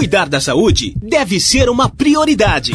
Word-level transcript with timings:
Cuidar 0.00 0.30
da 0.30 0.40
saúde 0.40 0.94
deve 0.96 1.38
ser 1.38 1.68
uma 1.68 1.86
prioridade. 1.86 2.72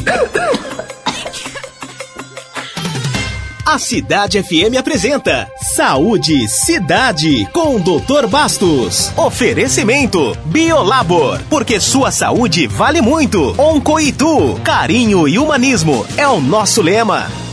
A 3.66 3.80
Cidade 3.80 4.44
FM 4.44 4.78
apresenta 4.78 5.50
Saúde 5.76 6.48
Cidade 6.48 7.50
com 7.52 7.78
o 7.78 7.80
Dr. 7.80 8.28
Bastos. 8.28 9.12
Oferecimento 9.18 10.38
Biolabor, 10.46 11.42
porque 11.50 11.80
sua 11.80 12.12
saúde 12.12 12.68
vale 12.68 13.02
muito. 13.02 13.60
Oncoitu, 13.60 14.62
carinho 14.64 15.28
e 15.28 15.40
humanismo 15.40 16.06
é 16.16 16.28
o 16.28 16.40
nosso 16.40 16.80
lema. 16.80 17.45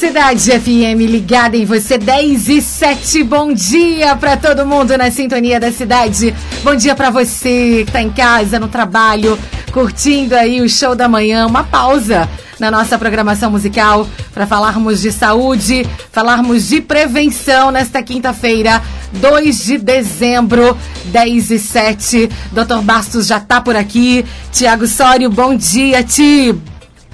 Cidade 0.00 0.50
FM 0.58 0.98
ligada 1.10 1.58
em 1.58 1.66
você 1.66 1.98
10 1.98 2.48
e 2.48 2.62
7. 2.62 3.22
Bom 3.22 3.52
dia 3.52 4.16
para 4.16 4.34
todo 4.34 4.64
mundo 4.64 4.96
na 4.96 5.10
sintonia 5.10 5.60
da 5.60 5.70
cidade. 5.70 6.34
Bom 6.64 6.74
dia 6.74 6.94
para 6.94 7.10
você 7.10 7.84
que 7.84 7.92
tá 7.92 8.00
em 8.00 8.08
casa, 8.08 8.58
no 8.58 8.66
trabalho, 8.66 9.38
curtindo 9.70 10.34
aí 10.34 10.62
o 10.62 10.68
show 10.70 10.94
da 10.94 11.06
manhã, 11.06 11.46
uma 11.46 11.64
pausa 11.64 12.26
na 12.58 12.70
nossa 12.70 12.96
programação 12.96 13.50
musical 13.50 14.08
para 14.32 14.46
falarmos 14.46 15.02
de 15.02 15.12
saúde, 15.12 15.86
falarmos 16.10 16.66
de 16.66 16.80
prevenção 16.80 17.70
nesta 17.70 18.02
quinta-feira, 18.02 18.82
2 19.12 19.64
de 19.64 19.76
dezembro, 19.76 20.78
10 21.12 21.50
e 21.50 21.58
7. 21.58 22.30
Dr. 22.52 22.80
Bastos 22.82 23.26
já 23.26 23.38
tá 23.38 23.60
por 23.60 23.76
aqui. 23.76 24.24
Tiago 24.50 24.86
Sório, 24.86 25.28
bom 25.28 25.54
dia, 25.54 26.02
Ti. 26.02 26.58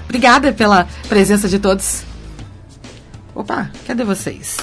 Obrigada 0.05 0.53
pela 0.53 0.87
presença 1.09 1.49
de 1.49 1.59
todos. 1.59 2.07
Opa, 3.37 3.69
cadê 3.85 4.03
vocês? 4.03 4.57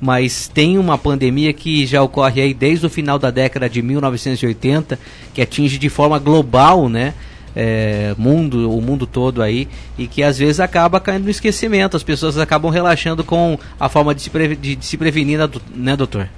mas 0.00 0.48
tem 0.48 0.78
uma 0.78 0.96
pandemia 0.96 1.52
que 1.52 1.84
já 1.84 2.02
ocorre 2.02 2.40
aí 2.40 2.54
desde 2.54 2.86
o 2.86 2.88
final 2.90 3.18
da 3.18 3.30
década 3.30 3.68
de 3.68 3.82
1980, 3.82 4.98
que 5.34 5.42
atinge 5.42 5.76
de 5.76 5.90
forma 5.90 6.18
global, 6.18 6.88
né? 6.88 7.12
É, 7.54 8.14
mundo, 8.16 8.70
o 8.70 8.80
mundo 8.80 9.06
todo 9.06 9.42
aí, 9.42 9.68
e 9.98 10.06
que 10.06 10.22
às 10.22 10.38
vezes 10.38 10.60
acaba 10.60 11.00
caindo 11.00 11.24
no 11.24 11.30
esquecimento, 11.30 11.96
as 11.96 12.02
pessoas 12.04 12.38
acabam 12.38 12.70
relaxando 12.70 13.24
com 13.24 13.58
a 13.80 13.88
forma 13.88 14.14
de 14.14 14.22
se, 14.22 14.30
de- 14.30 14.76
de 14.76 14.86
se 14.86 14.96
prevenir, 14.96 15.38
né, 15.38 15.48
né, 15.74 15.96
doutor? 15.96 16.28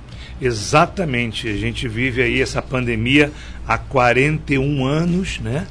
Exatamente. 0.41 1.47
A 1.47 1.56
gente 1.56 1.87
vive 1.87 2.22
aí 2.22 2.41
essa 2.41 2.62
pandemia 2.62 3.31
há 3.69 3.76
41 3.78 4.84
anos, 4.87 5.38
né? 5.41 5.66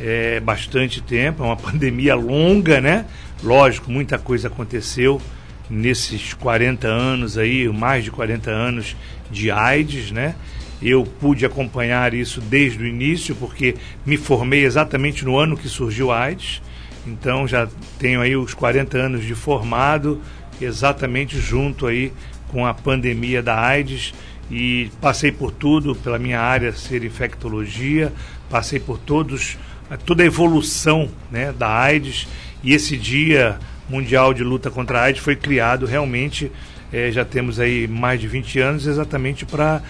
É 0.00 0.40
bastante 0.40 1.02
tempo, 1.02 1.42
é 1.42 1.46
uma 1.46 1.56
pandemia 1.58 2.14
longa, 2.14 2.80
né? 2.80 3.04
Lógico, 3.42 3.90
muita 3.90 4.18
coisa 4.18 4.48
aconteceu 4.48 5.20
nesses 5.68 6.34
40 6.34 6.88
anos 6.88 7.38
aí, 7.38 7.68
mais 7.68 8.04
de 8.04 8.10
40 8.10 8.50
anos 8.50 8.96
de 9.30 9.50
AIDS, 9.50 10.10
né? 10.10 10.34
Eu 10.82 11.04
pude 11.04 11.44
acompanhar 11.44 12.14
isso 12.14 12.40
desde 12.40 12.82
o 12.82 12.86
início, 12.86 13.36
porque 13.36 13.76
me 14.04 14.16
formei 14.16 14.64
exatamente 14.64 15.24
no 15.24 15.38
ano 15.38 15.56
que 15.56 15.68
surgiu 15.68 16.10
a 16.10 16.20
AIDS. 16.20 16.62
Então 17.06 17.46
já 17.46 17.68
tenho 17.98 18.20
aí 18.20 18.34
os 18.34 18.54
40 18.54 18.96
anos 18.96 19.24
de 19.24 19.34
formado, 19.34 20.20
exatamente 20.60 21.38
junto 21.38 21.86
aí 21.86 22.12
com 22.48 22.66
a 22.66 22.74
pandemia 22.74 23.42
da 23.42 23.58
AIDS 23.58 24.12
e 24.50 24.90
passei 25.00 25.30
por 25.30 25.52
tudo 25.52 25.94
pela 25.94 26.18
minha 26.18 26.40
área 26.40 26.72
ser 26.72 27.04
infectologia, 27.04 28.12
passei 28.48 28.80
por 28.80 28.98
todos 28.98 29.56
toda 29.96 30.22
a 30.22 30.26
evolução, 30.26 31.08
né, 31.30 31.52
da 31.52 31.68
AIDS 31.68 32.26
e 32.62 32.72
esse 32.72 32.96
dia 32.96 33.58
mundial 33.88 34.32
de 34.32 34.44
luta 34.44 34.70
contra 34.70 35.00
a 35.00 35.02
AIDS 35.04 35.22
foi 35.22 35.34
criado 35.34 35.86
realmente 35.86 36.50
eh, 36.92 37.10
já 37.10 37.24
temos 37.24 37.58
aí 37.58 37.88
mais 37.88 38.20
de 38.20 38.28
20 38.28 38.60
anos 38.60 38.86
exatamente 38.86 39.44
para 39.44 39.82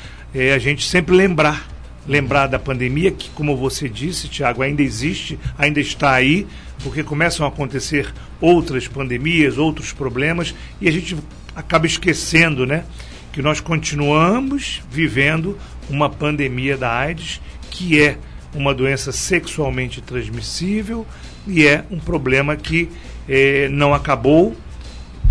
a 0.55 0.59
gente 0.59 0.87
sempre 0.87 1.15
lembrar 1.15 1.69
lembrar 2.06 2.47
da 2.47 2.59
pandemia, 2.59 3.10
que, 3.10 3.31
como 3.31 3.56
você 3.56 3.89
disse, 3.89 4.28
Tiago, 4.28 4.62
ainda 4.62 4.83
existe, 4.83 5.39
ainda 5.56 5.81
está 5.81 6.12
aí, 6.12 6.47
porque 6.83 7.03
começam 7.03 7.44
a 7.44 7.49
acontecer 7.49 8.12
outras 8.41 8.89
pandemias, 8.89 9.59
outros 9.59 9.93
problemas, 9.93 10.55
e 10.81 10.89
a 10.89 10.93
gente 10.93 11.16
acaba 11.55 11.87
esquecendo, 11.87 12.66
né? 12.66 12.84
Que 13.33 13.43
nós 13.43 13.60
continuamos 13.60 14.83
vivendo 14.91 15.56
uma 15.89 16.09
pandemia 16.09 16.77
da 16.77 16.93
AIDS, 16.93 17.41
que 17.71 18.00
é 18.00 18.19
uma 18.55 18.75
doença 18.75 19.12
sexualmente 19.12 20.00
transmissível 20.00 21.06
e 21.47 21.66
é 21.66 21.84
um 21.91 21.99
problema 21.99 22.56
que 22.56 22.88
eh, 23.28 23.69
não 23.71 23.94
acabou 23.94 24.56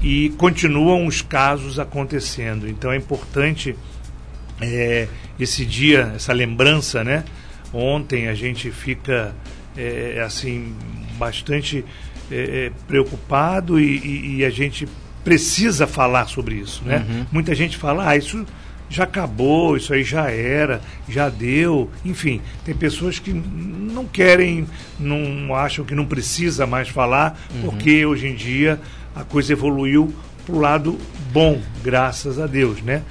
e 0.01 0.29
continuam 0.37 1.05
os 1.05 1.21
casos 1.21 1.79
acontecendo. 1.79 2.67
Então 2.67 2.91
é 2.91 2.97
importante 2.97 3.75
é, 4.61 5.07
esse 5.39 5.65
dia, 5.65 6.13
essa 6.15 6.33
lembrança, 6.33 7.03
né? 7.03 7.23
Ontem 7.73 8.27
a 8.27 8.33
gente 8.33 8.71
fica 8.71 9.33
é, 9.77 10.21
assim 10.25 10.73
bastante 11.17 11.83
é, 12.31 12.71
preocupado 12.87 13.79
e, 13.79 13.97
e, 13.97 14.35
e, 14.37 14.45
a 14.45 14.49
gente 14.49 14.87
precisa 15.23 15.85
falar 15.85 16.27
sobre 16.27 16.55
isso, 16.55 16.83
né? 16.85 17.05
Uhum. 17.07 17.25
Muita 17.31 17.53
gente 17.53 17.77
fala, 17.77 18.09
ah, 18.09 18.15
isso 18.17 18.45
já 18.89 19.03
acabou, 19.03 19.77
isso 19.77 19.93
aí 19.93 20.03
já 20.03 20.29
era, 20.31 20.81
já 21.07 21.29
deu, 21.29 21.89
enfim, 22.03 22.41
tem 22.65 22.73
pessoas 22.75 23.19
que 23.19 23.31
não 23.31 24.05
querem, 24.05 24.67
não 24.99 25.53
acham 25.55 25.85
que 25.85 25.93
não 25.95 26.05
precisa 26.05 26.65
mais 26.65 26.89
falar, 26.89 27.39
Uhum. 27.53 27.61
porque 27.61 28.05
hoje 28.05 28.27
em 28.27 28.35
dia 28.35 28.79
a 29.15 29.23
coisa 29.23 29.53
evoluiu 29.53 30.13
para 30.45 30.55
o 30.55 30.59
lado 30.59 30.97
bom, 31.31 31.61
graças 31.83 32.39
a 32.39 32.47
Deus, 32.47 32.81
né? 32.81 33.03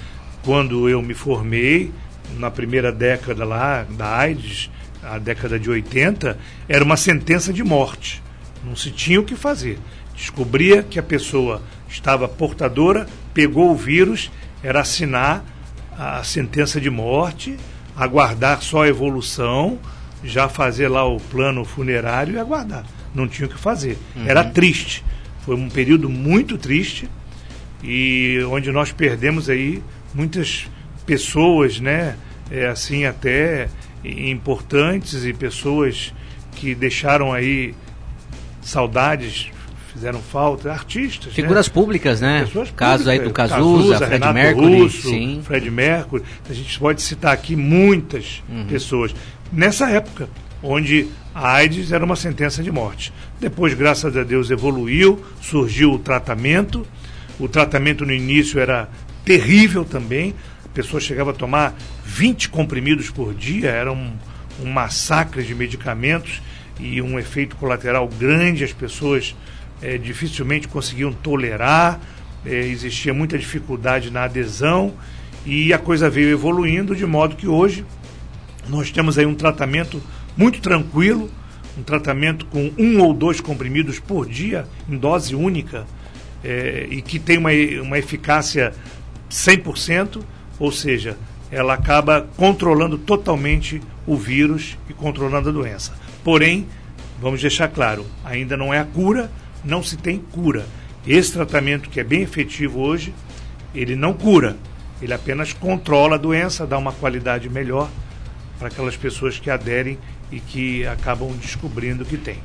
quando 0.43 0.89
eu 0.89 1.03
me 1.03 1.15
formei, 1.15 1.93
na 2.39 2.51
primeira 2.51 2.91
década 2.91 3.45
lá 3.45 3.85
da 3.85 4.17
AIDS, 4.17 4.71
a 5.03 5.19
década 5.19 5.59
de 5.59 5.69
80, 5.69 6.39
era 6.69 6.83
uma 6.85 6.97
sentença 6.97 7.53
de 7.53 7.63
morte. 7.63 8.23
Não 8.65 8.75
se 8.75 8.91
tinha 8.91 9.21
o 9.21 9.25
que 9.25 9.35
fazer. 9.37 9.79
Descobria 10.15 10.83
que 10.83 10.99
a 10.99 11.03
pessoa 11.03 11.63
estava 11.89 12.27
portadora, 12.29 13.07
pegou 13.35 13.71
o 13.71 13.77
vírus, 13.77 14.31
era 14.63 14.81
assinar 14.81 15.45
a 15.99 16.23
sentença 16.23 16.81
de 16.81 16.89
morte, 16.89 17.57
aguardar 17.97 18.63
só 18.63 18.85
a 18.85 18.89
evolução, 18.89 19.79
já 20.23 20.49
fazer 20.49 20.87
lá 20.89 21.05
o 21.05 21.19
plano 21.19 21.65
funerário 21.65 22.35
e 22.35 22.39
aguardar. 22.39 22.85
Não 23.13 23.27
tinha 23.27 23.47
o 23.47 23.51
que 23.51 23.59
fazer. 23.59 23.99
Uhum. 24.15 24.25
Era 24.27 24.45
triste. 24.45 25.05
Foi 25.45 25.57
um 25.57 25.69
período 25.69 26.09
muito 26.09 26.57
triste 26.57 27.09
e 27.83 28.39
onde 28.49 28.71
nós 28.71 28.93
perdemos 28.93 29.51
aí 29.51 29.83
muitas 30.15 30.69
pessoas, 31.05 31.81
né, 31.81 32.17
é, 32.51 32.67
assim 32.67 33.05
até 33.05 33.69
importantes 34.05 35.25
e 35.25 35.33
pessoas 35.33 36.13
que 36.55 36.75
deixaram 36.75 37.33
aí 37.33 37.75
saudades, 38.63 39.51
fizeram 39.99 40.21
falta, 40.21 40.73
artistas. 40.73 41.33
Figuras 41.33 41.67
né? 41.67 41.73
públicas, 41.75 42.21
né? 42.21 42.45
Pessoas 42.45 42.71
Caso 42.71 43.11
aí 43.11 43.19
do 43.19 43.25
públicas, 43.25 43.51
Cazuza, 43.51 44.07
Fred 44.07 44.33
Mercury. 44.33 44.81
Russo, 44.83 45.09
sim. 45.11 45.41
Fred 45.45 45.71
Mercury. 45.71 46.23
A 46.49 46.53
gente 46.53 46.79
pode 46.79 47.03
citar 47.03 47.33
aqui 47.33 47.57
muitas 47.57 48.43
Uhum. 48.49 48.67
pessoas. 48.67 49.15
Nessa 49.53 49.91
época, 49.91 50.29
onde 50.63 51.09
a 51.35 51.53
AIDS 51.53 51.93
era 51.93 52.05
uma 52.05 52.17
sentença 52.17 52.63
de 52.63 52.71
morte. 52.71 53.13
Depois, 53.41 53.75
graças 53.75 54.17
a 54.17 54.23
Deus, 54.25 54.51
evoluiu, 54.51 55.23
surgiu 55.41 55.93
o 55.93 55.99
tratamento. 55.99 56.87
O 57.39 57.49
tratamento 57.49 58.05
no 58.07 58.13
início 58.13 58.59
era 58.61 58.89
terrível 59.25 59.85
também. 59.85 60.35
A 60.65 60.69
pessoa 60.69 61.01
chegava 61.01 61.31
a 61.31 61.35
tomar 61.35 61.75
20 62.05 62.49
comprimidos 62.51 63.11
por 63.11 63.35
dia, 63.35 63.71
era 63.71 63.93
um, 63.93 64.13
um 64.63 64.71
massacre 64.71 65.43
de 65.43 65.55
medicamentos 65.55 66.41
e 66.79 67.01
um 67.03 67.19
efeito 67.19 67.57
colateral 67.57 68.09
grande. 68.09 68.65
As 68.65 68.73
pessoas 68.73 69.35
eh, 69.83 69.99
dificilmente 69.99 70.69
conseguiam 70.69 71.13
tolerar, 71.13 72.01
eh, 72.45 72.67
existia 72.67 73.13
muita 73.13 73.39
dificuldade 73.39 74.11
na 74.11 74.25
adesão 74.25 74.95
e 75.45 75.73
a 75.73 75.79
coisa 75.79 76.11
veio 76.11 76.31
evoluindo 76.31 76.95
de 76.95 77.07
modo 77.07 77.37
que 77.37 77.47
hoje 77.47 77.85
nós 78.69 78.91
temos 78.91 79.19
aí 79.19 79.27
um 79.27 79.35
tratamento 79.35 80.03
muito 80.37 80.61
tranquilo, 80.61 81.31
um 81.77 81.83
tratamento 81.83 82.47
com 82.47 82.73
um 82.79 83.01
ou 83.01 83.15
dois 83.15 83.41
comprimidos 83.41 83.99
por 83.99 84.29
dia, 84.29 84.67
em 84.89 84.97
dose 84.97 85.35
única, 85.35 85.87
eh, 86.45 86.87
e 86.91 87.03
que 87.03 87.19
tem 87.19 87.39
uma, 87.39 87.51
uma 87.83 87.99
eficácia 87.99 88.73
100%, 89.31 90.23
ou 90.59 90.71
seja, 90.73 91.17
ela 91.51 91.75
acaba 91.75 92.29
controlando 92.37 92.99
totalmente 92.99 93.81
o 94.07 94.17
vírus 94.17 94.77
e 94.89 94.93
controlando 94.93 95.49
a 95.49 95.53
doença. 95.53 95.93
Porém, 96.23 96.67
vamos 97.21 97.41
deixar 97.41 97.69
claro, 97.69 98.05
ainda 98.25 98.57
não 98.57 98.73
é 98.73 98.79
a 98.79 98.85
cura, 98.85 99.31
não 99.65 99.83
se 99.83 99.97
tem 99.97 100.19
cura. 100.19 100.67
Esse 101.07 101.33
tratamento 101.33 101.89
que 101.89 102.01
é 102.01 102.05
bem 102.05 102.23
efetivo 102.23 102.81
hoje, 102.81 103.15
ele 103.75 103.97
não 103.97 104.13
cura, 104.13 104.57
ele 105.01 105.15
apenas 105.15 105.53
controla 105.53 106.17
a 106.17 106.19
doença, 106.19 106.67
dá 106.67 106.77
uma 106.77 106.93
qualidade 106.93 107.49
melhor 107.49 107.89
para 108.59 108.69
aquelas 108.69 108.97
pessoas 108.97 109.39
que 109.39 109.51
aderem 109.51 109.99
e 110.31 110.41
que 110.41 110.87
acabam 110.87 111.31
descobrindo 111.41 112.05
que 112.05 112.17
tem. 112.17 112.39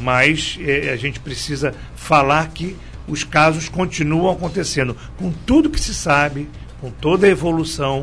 Mas 0.00 0.58
eh, 0.60 0.90
a 0.92 0.96
gente 0.96 1.18
precisa 1.18 1.74
falar 1.94 2.48
que 2.48 2.76
os 3.08 3.24
casos 3.24 3.68
continuam 3.68 4.32
acontecendo 4.32 4.96
com 5.16 5.32
tudo 5.32 5.70
que 5.70 5.80
se 5.80 5.94
sabe, 5.94 6.48
com 6.80 6.90
toda 6.90 7.26
a 7.26 7.30
evolução, 7.30 8.02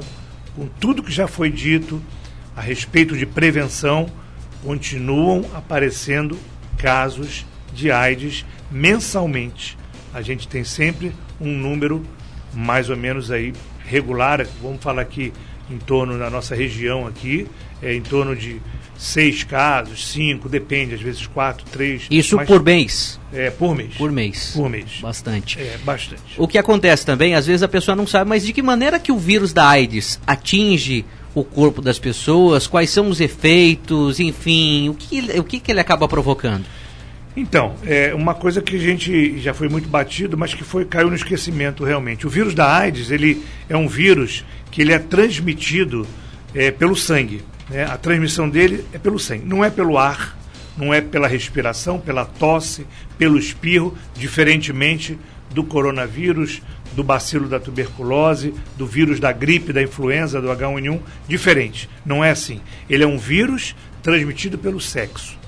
com 0.56 0.68
tudo 0.68 1.04
que 1.04 1.12
já 1.12 1.28
foi 1.28 1.50
dito 1.50 2.02
a 2.56 2.62
respeito 2.62 3.18
de 3.18 3.26
prevenção, 3.26 4.08
continuam 4.64 5.46
aparecendo 5.54 6.38
casos 6.78 7.46
de 7.74 7.92
AIDS 7.92 8.46
mensalmente. 8.72 9.78
A 10.14 10.22
gente 10.22 10.48
tem 10.48 10.64
sempre 10.64 11.12
um 11.40 11.52
número 11.58 12.06
mais 12.54 12.90
ou 12.90 12.96
menos 12.96 13.32
aí 13.32 13.54
regular, 13.86 14.46
vamos 14.62 14.82
falar 14.82 15.02
aqui 15.02 15.34
em 15.70 15.78
torno 15.78 16.20
da 16.20 16.30
nossa 16.30 16.56
região 16.56 17.08
aqui, 17.08 17.48
é 17.82 17.94
em 17.94 18.02
torno 18.02 18.36
de 18.36 18.62
seis 18.98 19.44
casos, 19.44 20.08
cinco, 20.12 20.48
depende, 20.48 20.94
às 20.94 21.02
vezes 21.02 21.26
quatro, 21.26 21.66
três. 21.72 22.04
Isso 22.10 22.38
por 22.46 22.64
mês. 22.64 23.20
É, 23.34 23.50
por 23.50 23.76
mês. 23.76 23.96
Por 23.96 24.12
mês. 24.12 24.52
Por 24.56 24.70
mês. 24.70 25.00
Bastante. 25.02 25.60
É, 25.60 25.78
bastante. 25.84 26.22
O 26.38 26.48
que 26.48 26.58
acontece 26.58 27.06
também, 27.06 27.34
às 27.36 27.48
vezes 27.48 27.64
a 27.64 27.68
pessoa 27.68 27.96
não 27.96 28.06
sabe, 28.06 28.30
mas 28.30 28.46
de 28.46 28.54
que 28.54 28.62
maneira 28.62 29.00
que 29.00 29.12
o 29.12 29.18
vírus 29.18 29.52
da 29.52 29.68
AIDS 29.68 30.20
atinge 30.26 31.06
o 31.36 31.44
corpo 31.44 31.82
das 31.82 31.98
pessoas, 31.98 32.68
quais 32.68 32.92
são 32.92 33.10
os 33.10 33.20
efeitos, 33.20 34.20
enfim, 34.20 34.90
o 34.90 34.94
que, 34.94 35.40
o 35.40 35.44
que, 35.44 35.60
que 35.60 35.72
ele 35.72 35.80
acaba 35.80 36.08
provocando? 36.08 36.64
Então, 37.36 37.76
é 37.84 38.14
uma 38.14 38.36
coisa 38.36 38.62
que 38.62 38.76
a 38.76 38.80
gente 38.80 39.40
já 39.40 39.56
foi 39.56 39.68
muito 39.68 39.90
batido, 39.90 40.38
mas 40.38 40.54
que 40.54 40.64
foi 40.64 40.86
caiu 40.86 41.10
no 41.10 41.16
esquecimento 41.16 41.84
realmente. 41.84 42.28
O 42.28 42.30
vírus 42.30 42.54
da 42.54 42.72
AIDS, 42.72 43.10
ele 43.10 43.44
é 43.68 43.76
um 43.76 43.88
vírus 43.88 44.46
que 44.70 44.82
ele 44.82 44.94
é 44.94 45.00
transmitido 45.00 46.06
é, 46.54 46.70
pelo 46.70 46.96
sangue. 46.96 47.42
né? 47.70 47.86
A 47.86 47.98
transmissão 47.98 48.48
dele 48.48 48.86
é 48.94 49.00
pelo 49.00 49.18
sangue, 49.18 49.46
não 49.48 49.66
é 49.66 49.72
pelo 49.72 49.98
ar, 49.98 50.38
não 50.78 50.94
é 50.94 51.02
pela 51.02 51.28
respiração, 51.28 52.00
pela 52.00 52.24
tosse, 52.24 52.86
pelo 53.18 53.38
espirro, 53.38 53.98
diferentemente 54.16 55.18
do 55.52 55.64
coronavírus, 55.64 56.62
do 56.96 57.04
bacilo 57.04 57.48
da 57.48 57.60
tuberculose, 57.60 58.54
do 58.78 58.86
vírus 58.86 59.20
da 59.20 59.32
gripe, 59.32 59.74
da 59.74 59.82
influenza, 59.82 60.40
do 60.40 60.50
H1N1, 60.50 61.00
diferente. 61.28 61.90
Não 62.06 62.24
é 62.24 62.30
assim. 62.30 62.62
Ele 62.88 63.04
é 63.04 63.08
um 63.08 63.18
vírus 63.18 63.76
transmitido 64.04 64.56
pelo 64.56 64.80
sexo 64.80 65.42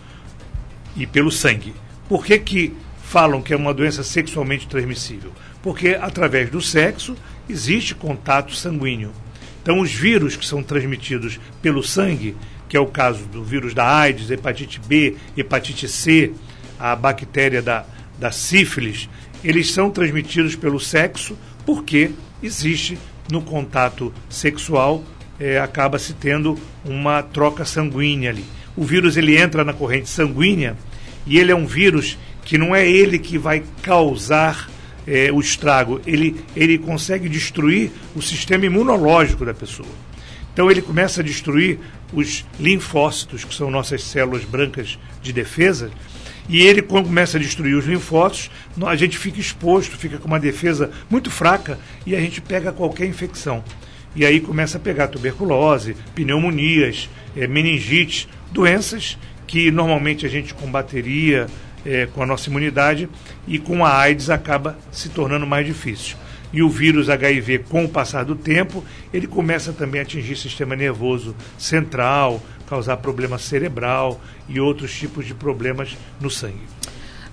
e 0.96 1.06
pelo 1.06 1.32
sangue. 1.32 1.74
Por 2.08 2.26
que, 2.26 2.38
que 2.40 2.74
falam 3.04 3.42
que 3.42 3.54
é 3.54 3.58
uma 3.58 3.74
doença 3.74 4.04
sexualmente 4.04 4.68
transmissível? 4.68 5.32
Porque 5.62 5.98
através 6.00 6.50
do 6.50 6.62
sexo 6.62 7.16
existe 7.50 7.96
contato 7.96 8.56
sanguíneo. 8.56 9.12
Então, 9.62 9.80
os 9.80 9.92
vírus 9.92 10.36
que 10.36 10.46
são 10.46 10.62
transmitidos 10.62 11.40
pelo 11.62 11.82
sangue, 11.82 12.36
que 12.70 12.78
é 12.78 12.80
o 12.80 12.86
caso 12.86 13.26
do 13.26 13.44
vírus 13.44 13.74
da 13.74 13.88
AIDS, 13.88 14.30
hepatite 14.30 14.80
B, 14.80 15.16
hepatite 15.36 15.88
C, 15.88 16.34
a 16.80 16.96
bactéria 16.96 17.62
da, 17.62 17.84
da 18.20 18.32
sífilis, 18.32 19.10
eles 19.44 19.72
são 19.72 19.90
transmitidos 19.90 20.56
pelo 20.56 20.80
sexo 20.80 21.38
porque 21.66 22.12
existe 22.42 22.98
no 23.32 23.42
contato 23.42 24.14
sexual, 24.30 25.04
eh, 25.40 25.60
acaba 25.60 25.98
se 25.98 26.14
tendo 26.14 26.60
uma 26.84 27.24
troca 27.24 27.66
sanguínea 27.66 28.30
ali. 28.30 28.46
O 28.76 28.84
vírus 28.84 29.18
ele 29.18 29.38
entra 29.38 29.64
na 29.64 29.74
corrente 29.74 30.10
sanguínea 30.10 30.76
e 31.26 31.40
ele 31.40 31.52
é 31.52 31.56
um 31.56 31.66
vírus 31.66 32.18
que 32.44 32.58
não 32.58 32.76
é 32.76 32.88
ele 32.88 33.18
que 33.18 33.38
vai 33.38 33.64
causar 33.82 34.70
eh, 35.08 35.32
o 35.32 35.40
estrago, 35.40 36.02
ele, 36.06 36.44
ele 36.56 36.78
consegue 36.78 37.30
destruir 37.30 37.92
o 38.16 38.22
sistema 38.22 38.66
imunológico 38.66 39.46
da 39.46 39.54
pessoa. 39.54 39.90
Então 40.54 40.72
ele 40.72 40.82
começa 40.82 41.22
a 41.22 41.24
destruir 41.24 41.80
os 42.14 42.46
linfócitos, 42.60 43.44
que 43.44 43.54
são 43.54 43.70
nossas 43.70 44.04
células 44.04 44.44
brancas 44.44 44.98
de 45.22 45.34
defesa, 45.34 45.92
e 46.48 46.62
ele, 46.62 46.82
quando 46.82 47.06
começa 47.06 47.38
a 47.38 47.42
destruir 47.42 47.76
os 47.76 47.86
linfócitos, 47.86 48.52
a 48.86 48.96
gente 48.96 49.18
fica 49.18 49.40
exposto, 49.40 49.98
fica 49.98 50.18
com 50.18 50.28
uma 50.28 50.40
defesa 50.40 50.92
muito 51.10 51.32
fraca 51.32 51.80
e 52.06 52.16
a 52.16 52.20
gente 52.20 52.40
pega 52.40 52.72
qualquer 52.72 53.08
infecção. 53.08 53.64
E 54.16 54.26
aí 54.26 54.40
começa 54.40 54.78
a 54.78 54.80
pegar 54.80 55.08
tuberculose, 55.08 55.98
pneumonias, 56.14 57.10
eh, 57.36 57.48
meningite, 57.48 58.30
doenças 58.56 59.18
que 59.46 59.70
normalmente 59.70 60.26
a 60.26 60.30
gente 60.30 60.54
combateria 60.54 61.46
eh, 61.86 62.08
com 62.14 62.24
a 62.24 62.26
nossa 62.26 62.50
imunidade 62.50 63.08
e 63.48 63.60
com 63.60 63.86
a 63.86 63.96
AIDS 64.00 64.30
acaba 64.30 64.78
se 64.92 65.10
tornando 65.10 65.46
mais 65.46 65.66
difícil. 65.66 66.16
E 66.54 66.64
o 66.64 66.70
vírus 66.70 67.10
HIV, 67.10 67.60
com 67.70 67.84
o 67.84 67.90
passar 67.90 68.24
do 68.24 68.34
tempo, 68.36 68.84
ele 69.14 69.28
começa 69.28 69.74
também 69.74 70.00
a 70.00 70.04
atingir 70.04 70.34
o 70.34 70.38
sistema 70.38 70.76
nervoso 70.76 71.36
central, 71.58 72.42
causar 72.68 72.98
problema 72.98 73.38
cerebral 73.38 74.20
e 74.48 74.60
outros 74.60 74.92
tipos 74.98 75.26
de 75.28 75.34
problemas 75.34 75.98
no 76.20 76.30
sangue. 76.30 76.64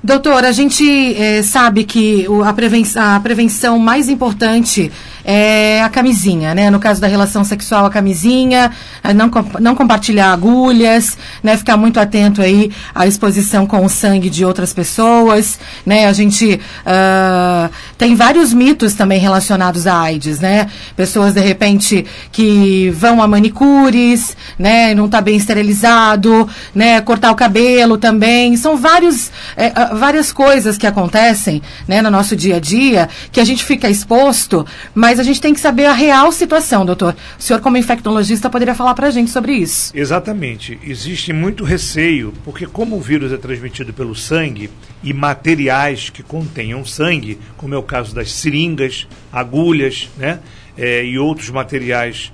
Doutor, 0.04 0.44
a 0.44 0.50
gente 0.50 0.84
eh, 1.16 1.42
sabe 1.44 1.84
que 1.84 2.26
a, 2.44 2.52
preven- 2.52 2.84
a 2.96 3.20
prevenção 3.20 3.78
mais 3.78 4.08
importante 4.08 4.90
é 5.24 5.82
a 5.82 5.88
camisinha, 5.88 6.54
né? 6.54 6.70
No 6.70 6.80
caso 6.80 7.00
da 7.00 7.06
relação 7.06 7.44
sexual, 7.44 7.86
a 7.86 7.90
camisinha, 7.90 8.72
eh, 9.02 9.12
não, 9.12 9.30
não 9.60 9.74
compartilhar 9.74 10.32
agulhas, 10.32 11.16
né? 11.42 11.56
Ficar 11.56 11.76
muito 11.76 12.00
atento 12.00 12.42
aí 12.42 12.70
à 12.94 13.06
exposição 13.06 13.66
com 13.66 13.84
o 13.84 13.88
sangue 13.88 14.28
de 14.28 14.44
outras 14.44 14.72
pessoas, 14.72 15.58
né? 15.86 16.06
A 16.06 16.12
gente 16.12 16.60
ah, 16.84 17.70
tem 17.96 18.14
vários 18.14 18.52
mitos 18.52 18.94
também 18.94 19.18
relacionados 19.18 19.86
à 19.86 20.00
AIDS, 20.00 20.40
né? 20.40 20.68
Pessoas, 20.96 21.34
de 21.34 21.40
repente, 21.40 22.04
que 22.30 22.90
vão 22.90 23.22
a 23.22 23.28
manicures, 23.28 24.36
né? 24.58 24.94
Não 24.94 25.08
tá 25.08 25.20
bem 25.20 25.36
esterilizado, 25.36 26.48
né? 26.74 27.00
Cortar 27.00 27.30
o 27.30 27.36
cabelo 27.36 27.96
também. 27.96 28.56
São 28.56 28.76
vários, 28.76 29.30
eh, 29.56 29.72
ah, 29.74 29.94
várias 29.94 30.32
coisas 30.32 30.76
que 30.76 30.86
acontecem, 30.86 31.62
né? 31.86 32.02
No 32.02 32.10
nosso 32.10 32.34
dia 32.34 32.56
a 32.56 32.60
dia, 32.60 33.08
que 33.30 33.40
a 33.40 33.44
gente 33.44 33.64
fica 33.64 33.88
exposto, 33.88 34.66
mas 34.94 35.11
a 35.18 35.22
gente 35.22 35.40
tem 35.40 35.54
que 35.54 35.60
saber 35.60 35.86
a 35.86 35.92
real 35.92 36.30
situação, 36.32 36.84
doutor. 36.84 37.16
O 37.38 37.42
senhor, 37.42 37.60
como 37.60 37.76
infectologista, 37.76 38.50
poderia 38.50 38.74
falar 38.74 38.94
pra 38.94 39.10
gente 39.10 39.30
sobre 39.30 39.52
isso. 39.52 39.92
Exatamente. 39.96 40.78
Existe 40.82 41.32
muito 41.32 41.64
receio, 41.64 42.32
porque 42.44 42.66
como 42.66 42.96
o 42.96 43.00
vírus 43.00 43.32
é 43.32 43.36
transmitido 43.36 43.92
pelo 43.92 44.14
sangue 44.14 44.70
e 45.02 45.12
materiais 45.12 46.10
que 46.10 46.22
contenham 46.22 46.84
sangue, 46.84 47.38
como 47.56 47.74
é 47.74 47.78
o 47.78 47.82
caso 47.82 48.14
das 48.14 48.32
seringas, 48.32 49.06
agulhas, 49.32 50.08
né, 50.16 50.40
eh, 50.76 51.04
e 51.04 51.18
outros 51.18 51.50
materiais 51.50 52.32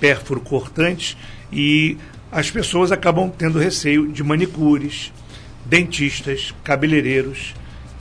pérfuro 0.00 0.40
cortantes, 0.40 1.16
e 1.52 1.96
as 2.32 2.50
pessoas 2.50 2.90
acabam 2.92 3.30
tendo 3.30 3.58
receio 3.58 4.10
de 4.10 4.22
manicures, 4.22 5.12
dentistas, 5.64 6.54
cabeleireiros, 6.64 7.54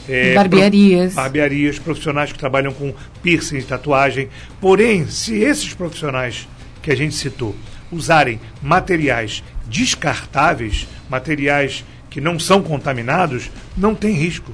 eh, 0.08 0.34
Barbearias. 0.34 1.14
pro- 1.14 1.22
barbearias, 1.24 1.80
profissionais 1.80 2.32
que 2.32 2.40
trabalham 2.40 2.74
com 2.74 2.94
piercing 3.22 3.58
e 3.58 3.64
tatuagem. 3.64 4.30
Porém, 4.62 5.08
se 5.08 5.36
esses 5.36 5.74
profissionais 5.74 6.48
que 6.82 6.92
a 6.92 6.96
gente 6.96 7.16
citou 7.16 7.56
usarem 7.92 8.40
materiais 8.62 9.44
descartáveis, 9.68 10.88
materiais 11.10 11.84
que 12.10 12.22
não 12.22 12.40
são 12.40 12.62
contaminados, 12.62 13.50
não 13.76 13.94
tem 13.96 14.14
risco. 14.14 14.52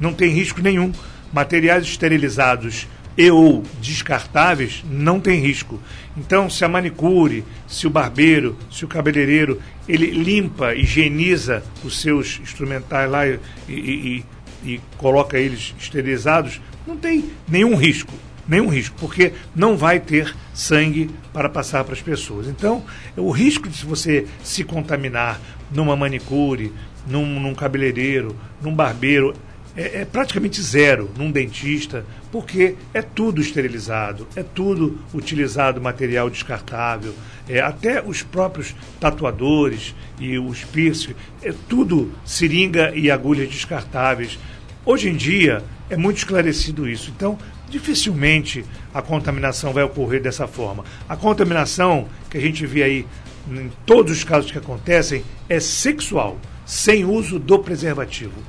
não 0.00 0.12
tem 0.12 0.30
risco 0.30 0.60
nenhum. 0.60 0.92
Materiais 1.32 1.84
esterilizados 1.84 2.86
e 3.16 3.30
ou 3.30 3.62
descartáveis 3.80 4.84
não 4.90 5.20
tem 5.20 5.38
risco. 5.40 5.80
Então, 6.16 6.48
se 6.50 6.64
a 6.64 6.68
manicure, 6.68 7.44
se 7.66 7.86
o 7.86 7.90
barbeiro, 7.90 8.56
se 8.70 8.84
o 8.84 8.88
cabeleireiro, 8.88 9.60
ele 9.88 10.10
limpa, 10.10 10.74
higieniza 10.74 11.62
os 11.84 12.00
seus 12.00 12.40
instrumentais 12.42 13.10
lá 13.10 13.26
e, 13.26 13.38
e, 13.68 13.72
e, 13.72 14.24
e 14.64 14.80
coloca 14.96 15.38
eles 15.38 15.74
esterilizados, 15.78 16.60
não 16.86 16.96
tem 16.96 17.30
nenhum 17.48 17.76
risco. 17.76 18.12
Nenhum 18.46 18.68
risco, 18.68 18.94
porque 18.98 19.32
não 19.56 19.74
vai 19.74 19.98
ter 19.98 20.34
sangue 20.52 21.10
para 21.32 21.48
passar 21.48 21.82
para 21.82 21.94
as 21.94 22.02
pessoas. 22.02 22.46
Então, 22.46 22.84
o 23.16 23.30
risco 23.30 23.68
de 23.68 23.84
você 23.86 24.26
se 24.42 24.62
contaminar 24.62 25.40
numa 25.70 25.96
manicure, 25.96 26.70
num, 27.06 27.40
num 27.40 27.54
cabeleireiro, 27.54 28.36
num 28.60 28.74
barbeiro, 28.74 29.34
é, 29.76 30.02
é, 30.02 30.04
praticamente 30.04 30.62
zero 30.62 31.10
num 31.16 31.30
dentista, 31.30 32.04
porque 32.30 32.76
é 32.92 33.02
tudo 33.02 33.40
esterilizado, 33.40 34.26
é 34.36 34.42
tudo 34.42 35.00
utilizado 35.12 35.80
material 35.80 36.30
descartável, 36.30 37.12
é, 37.48 37.60
até 37.60 38.00
os 38.00 38.22
próprios 38.22 38.74
tatuadores 39.00 39.94
e 40.18 40.38
os 40.38 40.62
piercing, 40.64 41.14
é 41.42 41.52
tudo 41.68 42.12
seringa 42.24 42.92
e 42.94 43.10
agulhas 43.10 43.48
descartáveis. 43.48 44.38
Hoje 44.86 45.08
em 45.08 45.16
dia 45.16 45.62
é 45.88 45.96
muito 45.96 46.18
esclarecido 46.18 46.86
isso, 46.86 47.10
então 47.14 47.38
dificilmente 47.70 48.64
a 48.92 49.00
contaminação 49.00 49.72
vai 49.72 49.82
ocorrer 49.82 50.20
dessa 50.20 50.46
forma. 50.46 50.84
A 51.08 51.16
contaminação 51.16 52.06
que 52.28 52.36
a 52.36 52.40
gente 52.40 52.66
vê 52.66 52.82
aí 52.82 53.06
em 53.50 53.70
todos 53.86 54.12
os 54.12 54.24
casos 54.24 54.50
que 54.50 54.58
acontecem 54.58 55.24
é 55.48 55.58
sexual, 55.58 56.38
sem 56.66 57.04
uso 57.04 57.38
do 57.38 57.58
preservativo. 57.58 58.42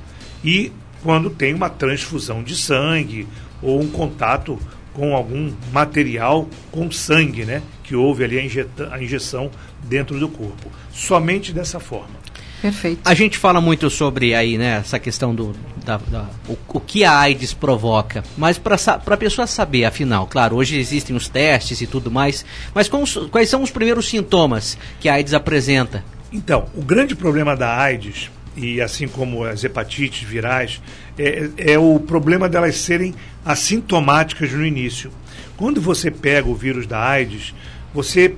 E 0.44 0.70
quando 1.02 1.30
tem 1.30 1.54
uma 1.54 1.70
transfusão 1.70 2.42
de 2.42 2.54
sangue 2.54 3.26
ou 3.62 3.80
um 3.80 3.88
contato 3.88 4.58
com 4.92 5.14
algum 5.14 5.52
material 5.72 6.48
com 6.70 6.90
sangue, 6.90 7.44
né? 7.44 7.62
Que 7.82 7.94
houve 7.94 8.24
ali 8.24 8.38
a, 8.38 8.94
a 8.94 9.02
injeção 9.02 9.50
dentro 9.84 10.18
do 10.18 10.28
corpo. 10.28 10.70
Somente 10.90 11.52
dessa 11.52 11.78
forma. 11.78 12.25
Perfeito. 12.60 13.00
A 13.04 13.14
gente 13.14 13.38
fala 13.38 13.60
muito 13.60 13.90
sobre 13.90 14.34
aí, 14.34 14.56
né, 14.56 14.78
essa 14.78 14.98
questão 14.98 15.34
do 15.34 15.54
da, 15.84 15.98
da 15.98 16.26
o, 16.48 16.58
o, 16.68 16.80
que 16.80 17.04
a 17.04 17.16
AIDS 17.16 17.52
provoca, 17.54 18.24
mas 18.36 18.58
para 18.58 18.76
a 19.06 19.16
pessoa 19.16 19.46
saber, 19.46 19.84
afinal, 19.84 20.26
claro, 20.26 20.56
hoje 20.56 20.78
existem 20.78 21.14
os 21.14 21.28
testes 21.28 21.80
e 21.80 21.86
tudo 21.86 22.10
mais, 22.10 22.44
mas 22.74 22.88
com, 22.88 23.04
quais 23.30 23.48
são 23.48 23.62
os 23.62 23.70
primeiros 23.70 24.08
sintomas 24.08 24.76
que 24.98 25.08
a 25.08 25.14
AIDS 25.14 25.34
apresenta? 25.34 26.04
Então, 26.32 26.66
o 26.74 26.82
grande 26.82 27.14
problema 27.14 27.54
da 27.54 27.78
AIDS 27.78 28.30
e 28.56 28.80
assim 28.80 29.06
como 29.06 29.44
as 29.44 29.62
hepatites 29.62 30.26
virais, 30.26 30.80
é, 31.18 31.50
é 31.58 31.78
o 31.78 32.00
problema 32.00 32.48
delas 32.48 32.76
serem 32.76 33.14
assintomáticas 33.44 34.50
no 34.52 34.64
início. 34.64 35.10
Quando 35.56 35.80
você 35.80 36.10
pega 36.10 36.48
o 36.48 36.54
vírus 36.54 36.86
da 36.86 36.98
AIDS, 36.98 37.54
você 37.92 38.34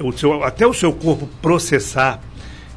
o 0.00 0.12
seu, 0.12 0.42
até 0.44 0.66
o 0.66 0.72
seu 0.72 0.92
corpo 0.92 1.28
processar 1.42 2.20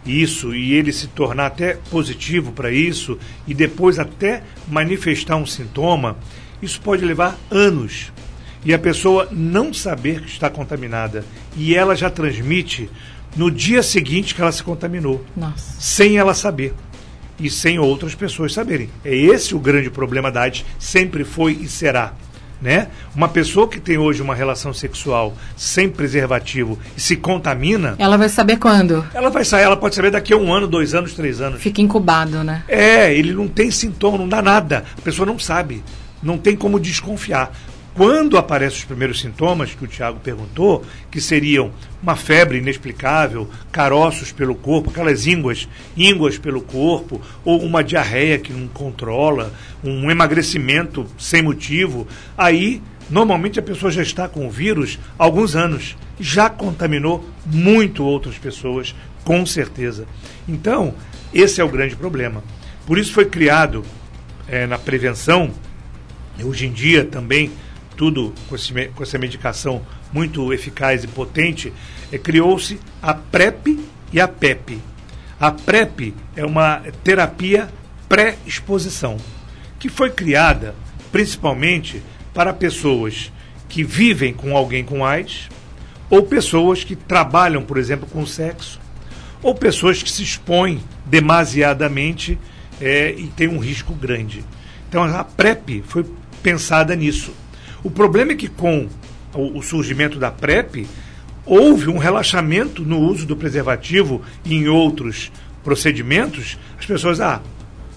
isso 0.05 0.55
e 0.55 0.73
ele 0.73 0.91
se 0.91 1.07
tornar 1.07 1.47
até 1.47 1.77
positivo 1.89 2.51
para 2.51 2.71
isso 2.71 3.17
e 3.47 3.53
depois 3.53 3.99
até 3.99 4.43
manifestar 4.67 5.35
um 5.35 5.45
sintoma, 5.45 6.17
isso 6.61 6.81
pode 6.81 7.05
levar 7.05 7.37
anos. 7.49 8.11
E 8.63 8.73
a 8.73 8.79
pessoa 8.79 9.27
não 9.31 9.73
saber 9.73 10.21
que 10.21 10.29
está 10.29 10.49
contaminada 10.49 11.25
e 11.55 11.75
ela 11.75 11.95
já 11.95 12.09
transmite 12.09 12.89
no 13.35 13.49
dia 13.49 13.81
seguinte 13.81 14.35
que 14.35 14.41
ela 14.41 14.51
se 14.51 14.63
contaminou, 14.63 15.23
Nossa. 15.35 15.79
sem 15.79 16.17
ela 16.17 16.33
saber 16.33 16.73
e 17.39 17.49
sem 17.49 17.79
outras 17.79 18.13
pessoas 18.13 18.53
saberem. 18.53 18.89
É 19.03 19.15
esse 19.15 19.55
o 19.55 19.59
grande 19.59 19.89
problema 19.89 20.31
da 20.31 20.41
AIDS, 20.41 20.65
sempre 20.77 21.23
foi 21.23 21.53
e 21.53 21.67
será. 21.67 22.13
Né? 22.61 22.89
Uma 23.15 23.27
pessoa 23.27 23.67
que 23.67 23.79
tem 23.79 23.97
hoje 23.97 24.21
uma 24.21 24.35
relação 24.35 24.71
sexual 24.71 25.33
sem 25.57 25.89
preservativo 25.89 26.77
e 26.95 27.01
se 27.01 27.15
contamina. 27.15 27.95
Ela 27.97 28.17
vai 28.17 28.29
saber 28.29 28.57
quando? 28.57 29.03
Ela 29.15 29.31
vai 29.31 29.43
sair, 29.43 29.63
ela 29.63 29.75
pode 29.75 29.95
saber 29.95 30.11
daqui 30.11 30.31
a 30.31 30.37
um 30.37 30.53
ano, 30.53 30.67
dois 30.67 30.93
anos, 30.93 31.13
três 31.13 31.41
anos. 31.41 31.59
Fica 31.59 31.81
incubado, 31.81 32.43
né? 32.43 32.63
É, 32.67 33.11
ele 33.13 33.33
não 33.33 33.47
tem 33.47 33.71
sintoma, 33.71 34.17
não 34.19 34.29
dá 34.29 34.43
nada. 34.43 34.85
A 34.95 35.01
pessoa 35.01 35.25
não 35.25 35.39
sabe. 35.39 35.83
Não 36.21 36.37
tem 36.37 36.55
como 36.55 36.79
desconfiar. 36.79 37.51
Quando 37.93 38.37
aparecem 38.37 38.79
os 38.79 38.85
primeiros 38.85 39.19
sintomas 39.19 39.75
que 39.75 39.83
o 39.83 39.87
Tiago 39.87 40.19
perguntou, 40.21 40.85
que 41.09 41.19
seriam 41.19 41.71
uma 42.01 42.15
febre 42.15 42.59
inexplicável, 42.59 43.49
caroços 43.69 44.31
pelo 44.31 44.55
corpo, 44.55 44.89
aquelas 44.89 45.27
ínguas, 45.27 45.67
ínguas 45.97 46.37
pelo 46.37 46.61
corpo, 46.61 47.21
ou 47.43 47.61
uma 47.61 47.83
diarreia 47.83 48.39
que 48.39 48.53
não 48.53 48.67
controla, 48.69 49.53
um 49.83 50.09
emagrecimento 50.09 51.05
sem 51.17 51.41
motivo, 51.41 52.07
aí 52.37 52.81
normalmente 53.09 53.59
a 53.59 53.63
pessoa 53.63 53.91
já 53.91 54.01
está 54.01 54.29
com 54.29 54.47
o 54.47 54.49
vírus 54.49 54.97
há 55.19 55.25
alguns 55.25 55.53
anos, 55.53 55.97
já 56.17 56.49
contaminou 56.49 57.29
muito 57.45 58.05
outras 58.05 58.37
pessoas, 58.37 58.95
com 59.25 59.45
certeza. 59.45 60.07
Então, 60.47 60.93
esse 61.33 61.59
é 61.59 61.63
o 61.63 61.69
grande 61.69 61.97
problema. 61.97 62.41
Por 62.85 62.97
isso 62.97 63.11
foi 63.11 63.25
criado 63.25 63.83
é, 64.47 64.65
na 64.65 64.77
prevenção, 64.77 65.51
hoje 66.41 66.65
em 66.65 66.71
dia 66.71 67.03
também 67.03 67.51
tudo 68.01 68.33
com, 68.49 68.55
esse, 68.55 68.73
com 68.95 69.03
essa 69.03 69.19
medicação 69.19 69.79
muito 70.11 70.51
eficaz 70.51 71.03
e 71.03 71.07
potente, 71.07 71.71
é, 72.11 72.17
criou-se 72.17 72.79
a 72.99 73.13
PrEP 73.13 73.79
e 74.11 74.19
a 74.19 74.27
PEP. 74.27 74.79
A 75.39 75.51
PrEP 75.51 76.15
é 76.35 76.43
uma 76.43 76.81
terapia 77.03 77.69
pré-exposição, 78.09 79.17
que 79.77 79.87
foi 79.87 80.09
criada 80.09 80.73
principalmente 81.11 82.01
para 82.33 82.51
pessoas 82.51 83.31
que 83.69 83.83
vivem 83.83 84.33
com 84.33 84.57
alguém 84.57 84.83
com 84.83 85.05
AIDS, 85.05 85.47
ou 86.09 86.23
pessoas 86.23 86.83
que 86.83 86.95
trabalham, 86.95 87.61
por 87.61 87.77
exemplo, 87.77 88.09
com 88.09 88.25
sexo, 88.25 88.81
ou 89.43 89.53
pessoas 89.53 90.01
que 90.01 90.09
se 90.09 90.23
expõem 90.23 90.83
demasiadamente 91.05 92.35
é, 92.81 93.11
e 93.11 93.27
têm 93.27 93.47
um 93.47 93.59
risco 93.59 93.93
grande. 93.93 94.43
Então 94.89 95.03
a 95.03 95.23
PrEP 95.23 95.83
foi 95.85 96.03
pensada 96.41 96.95
nisso. 96.95 97.31
O 97.83 97.89
problema 97.89 98.33
é 98.33 98.35
que 98.35 98.47
com 98.47 98.87
o, 99.33 99.61
surgimento 99.61 100.19
da 100.19 100.31
PrEP, 100.31 100.87
houve 101.45 101.89
um 101.89 101.97
relaxamento 101.97 102.83
no 102.83 102.99
uso 102.99 103.25
do 103.25 103.35
preservativo 103.35 104.21
e 104.45 104.55
em 104.55 104.67
outros 104.67 105.31
procedimentos, 105.63 106.57
as 106.77 106.85
pessoas, 106.85 107.19
ah, 107.19 107.41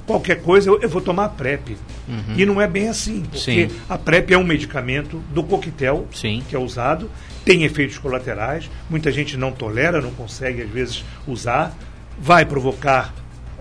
qualquer 0.07 0.43
coisa 0.43 0.69
eu, 0.69 0.81
eu 0.81 0.89
vou 0.89 1.01
tomar 1.01 1.27
a 1.27 1.29
PrEP. 1.29 1.77
Uhum. 2.07 2.35
E 2.37 2.47
não 2.47 2.61
é 2.61 2.67
bem 2.67 2.89
assim, 2.89 3.23
porque 3.23 3.69
Sim. 3.69 3.75
a 3.89 3.97
PrEP 3.97 4.33
é 4.33 4.39
um 4.39 4.45
medicamento 4.45 5.23
do 5.33 5.43
coquetel 5.43 6.07
Sim. 6.13 6.43
que 6.49 6.55
é 6.55 6.59
usado, 6.59 7.11
tem 7.45 7.65
efeitos 7.65 7.99
colaterais, 7.99 8.71
muita 8.89 9.11
gente 9.11 9.37
não 9.37 9.53
tolera, 9.53 10.01
não 10.01 10.11
consegue 10.11 10.63
às 10.63 10.71
vezes 10.71 11.05
usar, 11.27 11.77
vai 12.19 12.45
provocar 12.45 13.15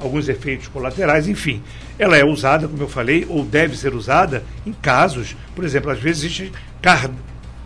alguns 0.04 0.28
efeitos 0.28 0.68
colaterais, 0.68 1.28
enfim. 1.28 1.62
Ela 1.98 2.18
é 2.18 2.26
usada, 2.26 2.68
como 2.68 2.84
eu 2.84 2.90
falei, 2.90 3.26
ou 3.30 3.44
deve 3.44 3.78
ser 3.78 3.94
usada 3.94 4.44
em 4.66 4.74
casos, 4.74 5.36
por 5.56 5.64
exemplo, 5.64 5.90
às 5.90 6.00
vezes 6.00 6.24
existem 6.24 6.52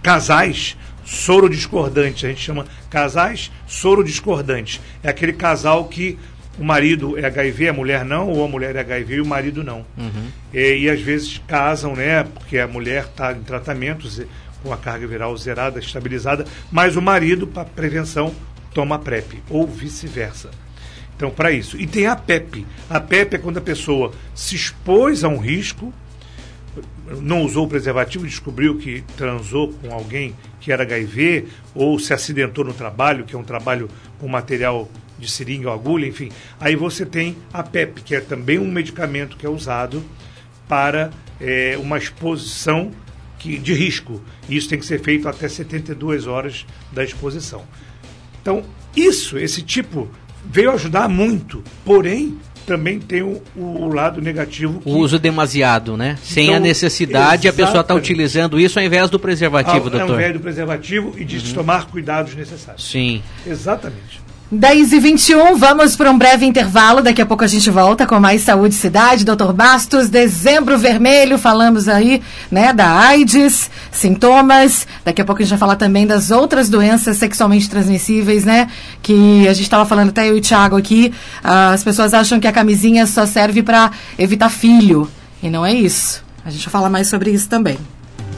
casais 0.04 0.78
soro 1.04 1.50
discordantes, 1.50 2.24
a 2.24 2.28
gente 2.28 2.42
chama 2.42 2.66
casais 2.90 3.52
soro 3.66 4.04
discordantes. 4.04 4.80
É 5.02 5.10
aquele 5.10 5.34
casal 5.34 5.86
que 5.86 6.18
o 6.60 6.64
marido 6.64 7.18
é 7.18 7.26
HIV, 7.26 7.70
a 7.70 7.74
mulher 7.74 8.04
não, 8.04 8.30
ou 8.30 8.44
a 8.44 8.48
mulher 8.48 8.76
é 8.76 8.80
HIV 8.80 9.16
e 9.16 9.22
o 9.22 9.26
marido 9.26 9.64
não. 9.64 9.86
Uhum. 9.98 10.28
E, 10.54 10.84
e, 10.84 10.90
às 10.90 11.00
vezes 11.00 11.42
casam, 11.48 11.96
né? 11.96 12.24
Porque 12.24 12.58
a 12.58 12.68
mulher 12.68 13.06
está 13.06 13.32
em 13.32 13.42
tratamento 13.42 14.08
com 14.64 14.74
a 14.74 14.78
carga 14.78 15.06
viral 15.08 15.36
zerada, 15.38 15.80
estabilizada, 15.80 16.46
mas 16.72 16.96
o 16.96 17.02
marido, 17.02 17.48
para 17.48 17.64
prevenção, 17.64 18.34
toma 18.74 19.00
PrEP, 19.00 19.42
ou 19.50 19.68
vice-versa. 19.68 20.50
Então, 21.18 21.32
para 21.32 21.52
isso. 21.52 21.76
E 21.82 21.88
tem 21.88 22.06
a 22.06 22.16
PEP. 22.16 22.66
A 22.88 23.00
PEP 23.00 23.36
é 23.36 23.40
quando 23.40 23.58
a 23.58 23.62
pessoa 23.62 24.14
se 24.36 24.56
expôs 24.56 25.24
a 25.24 25.28
um 25.28 25.40
risco, 25.40 25.92
não 27.22 27.42
usou 27.42 27.66
o 27.66 27.68
preservativo, 27.68 28.26
descobriu 28.26 28.78
que 28.78 29.04
transou 29.18 29.74
com 29.74 29.92
alguém 29.92 30.36
que 30.62 30.72
era 30.72 30.84
HIV, 30.84 31.48
ou 31.74 31.98
se 31.98 32.14
acidentou 32.14 32.64
no 32.64 32.74
trabalho, 32.74 33.26
que 33.26 33.36
é 33.36 33.38
um 33.38 33.44
trabalho 33.44 33.90
com 34.20 34.28
material 34.28 34.88
de 35.18 35.30
seringa 35.30 35.70
ou 35.70 35.74
agulha, 35.74 36.06
enfim. 36.06 36.30
Aí 36.60 36.76
você 36.76 37.04
tem 37.04 37.36
a 37.52 37.64
PEP, 37.64 38.04
que 38.04 38.14
é 38.14 38.22
também 38.22 38.60
um 38.60 38.70
medicamento 38.70 39.38
que 39.38 39.46
é 39.46 39.50
usado 39.50 40.04
para 40.68 41.10
é, 41.42 41.78
uma 41.80 41.98
exposição 41.98 42.92
que, 43.40 43.58
de 43.58 43.74
risco. 43.74 44.22
Isso 44.48 44.70
tem 44.70 44.78
que 44.78 44.86
ser 44.86 45.00
feito 45.00 45.28
até 45.28 45.48
72 45.48 46.28
horas 46.28 46.66
da 46.92 47.04
exposição. 47.04 47.64
Então, 48.42 48.64
isso, 48.96 49.38
esse 49.40 49.64
tipo 49.64 50.08
veio 50.46 50.72
ajudar 50.72 51.08
muito, 51.08 51.64
porém 51.84 52.38
também 52.66 53.00
tem 53.00 53.22
o, 53.22 53.42
o 53.56 53.88
lado 53.88 54.22
negativo. 54.22 54.82
Que... 54.82 54.90
O 54.90 54.98
uso 54.98 55.18
demasiado, 55.18 55.96
né? 55.96 56.18
Sem 56.22 56.48
então, 56.48 56.58
a 56.58 56.60
necessidade, 56.60 57.48
a 57.48 57.54
pessoa 57.54 57.80
está 57.80 57.96
utilizando 57.96 58.60
isso 58.60 58.78
ao 58.78 58.84
invés 58.84 59.10
do 59.10 59.18
preservativo, 59.18 59.86
ao, 59.86 59.90
doutor. 59.90 60.10
Ao 60.10 60.16
invés 60.16 60.34
do 60.34 60.40
preservativo 60.42 61.14
e 61.18 61.24
de 61.24 61.38
uhum. 61.38 61.54
tomar 61.54 61.88
cuidados 61.88 62.36
necessários. 62.36 62.90
Sim. 62.90 63.24
Exatamente. 63.46 64.27
10 64.50 64.94
e 64.94 65.00
21 65.02 65.58
vamos 65.58 65.98
para 65.98 66.10
um 66.10 66.18
breve 66.18 66.46
intervalo. 66.46 67.02
Daqui 67.02 67.22
a 67.22 67.26
pouco 67.26 67.44
a 67.44 67.48
gente 67.48 67.70
volta 67.70 68.08
com 68.08 68.18
mais 68.18 68.44
Saúde 68.44 68.76
Cidade. 68.76 69.26
Doutor 69.26 69.52
Bastos, 69.52 70.08
dezembro 70.08 70.78
vermelho, 70.78 71.38
falamos 71.38 71.90
aí, 71.90 72.22
né, 72.50 72.72
da 72.72 72.90
AIDS, 72.98 73.70
sintomas. 73.92 74.88
Daqui 75.04 75.22
a 75.22 75.26
pouco 75.26 75.42
a 75.42 75.44
gente 75.44 75.50
vai 75.50 75.60
falar 75.60 75.76
também 75.76 76.08
das 76.08 76.32
outras 76.32 76.70
doenças 76.70 77.18
sexualmente 77.18 77.70
transmissíveis, 77.70 78.46
né? 78.46 78.70
Que 79.02 79.46
a 79.50 79.54
gente 79.54 79.64
estava 79.64 79.86
falando 79.86 80.10
até 80.10 80.30
eu 80.30 80.38
e 80.38 80.40
o 80.40 80.42
Thiago 80.42 80.78
aqui. 80.78 81.14
As 81.44 81.84
pessoas 81.84 82.14
acham 82.14 82.40
que 82.40 82.48
a 82.48 82.54
camisinha 82.54 83.06
só 83.06 83.26
serve 83.26 83.62
para 83.62 83.92
evitar 84.18 84.48
filho. 84.48 85.12
E 85.44 85.50
não 85.50 85.66
é 85.66 85.74
isso. 85.74 86.24
A 86.46 86.50
gente 86.50 86.64
vai 86.64 86.72
falar 86.72 86.90
mais 86.90 87.10
sobre 87.10 87.32
isso 87.32 87.50
também. 87.50 87.78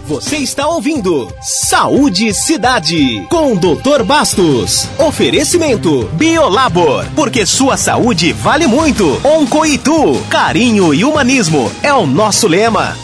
Você 0.09 0.37
está 0.37 0.67
ouvindo 0.67 1.31
Saúde 1.39 2.33
Cidade 2.33 3.27
com 3.29 3.55
Dr. 3.55 4.03
Bastos. 4.03 4.89
Oferecimento 4.97 6.05
Biolabor, 6.13 7.05
porque 7.15 7.45
sua 7.45 7.77
saúde 7.77 8.33
vale 8.33 8.65
muito. 8.65 9.21
Oncoitu, 9.23 10.19
carinho 10.27 10.95
e 10.95 11.05
humanismo 11.05 11.71
é 11.83 11.93
o 11.93 12.07
nosso 12.07 12.47
lema. 12.47 12.97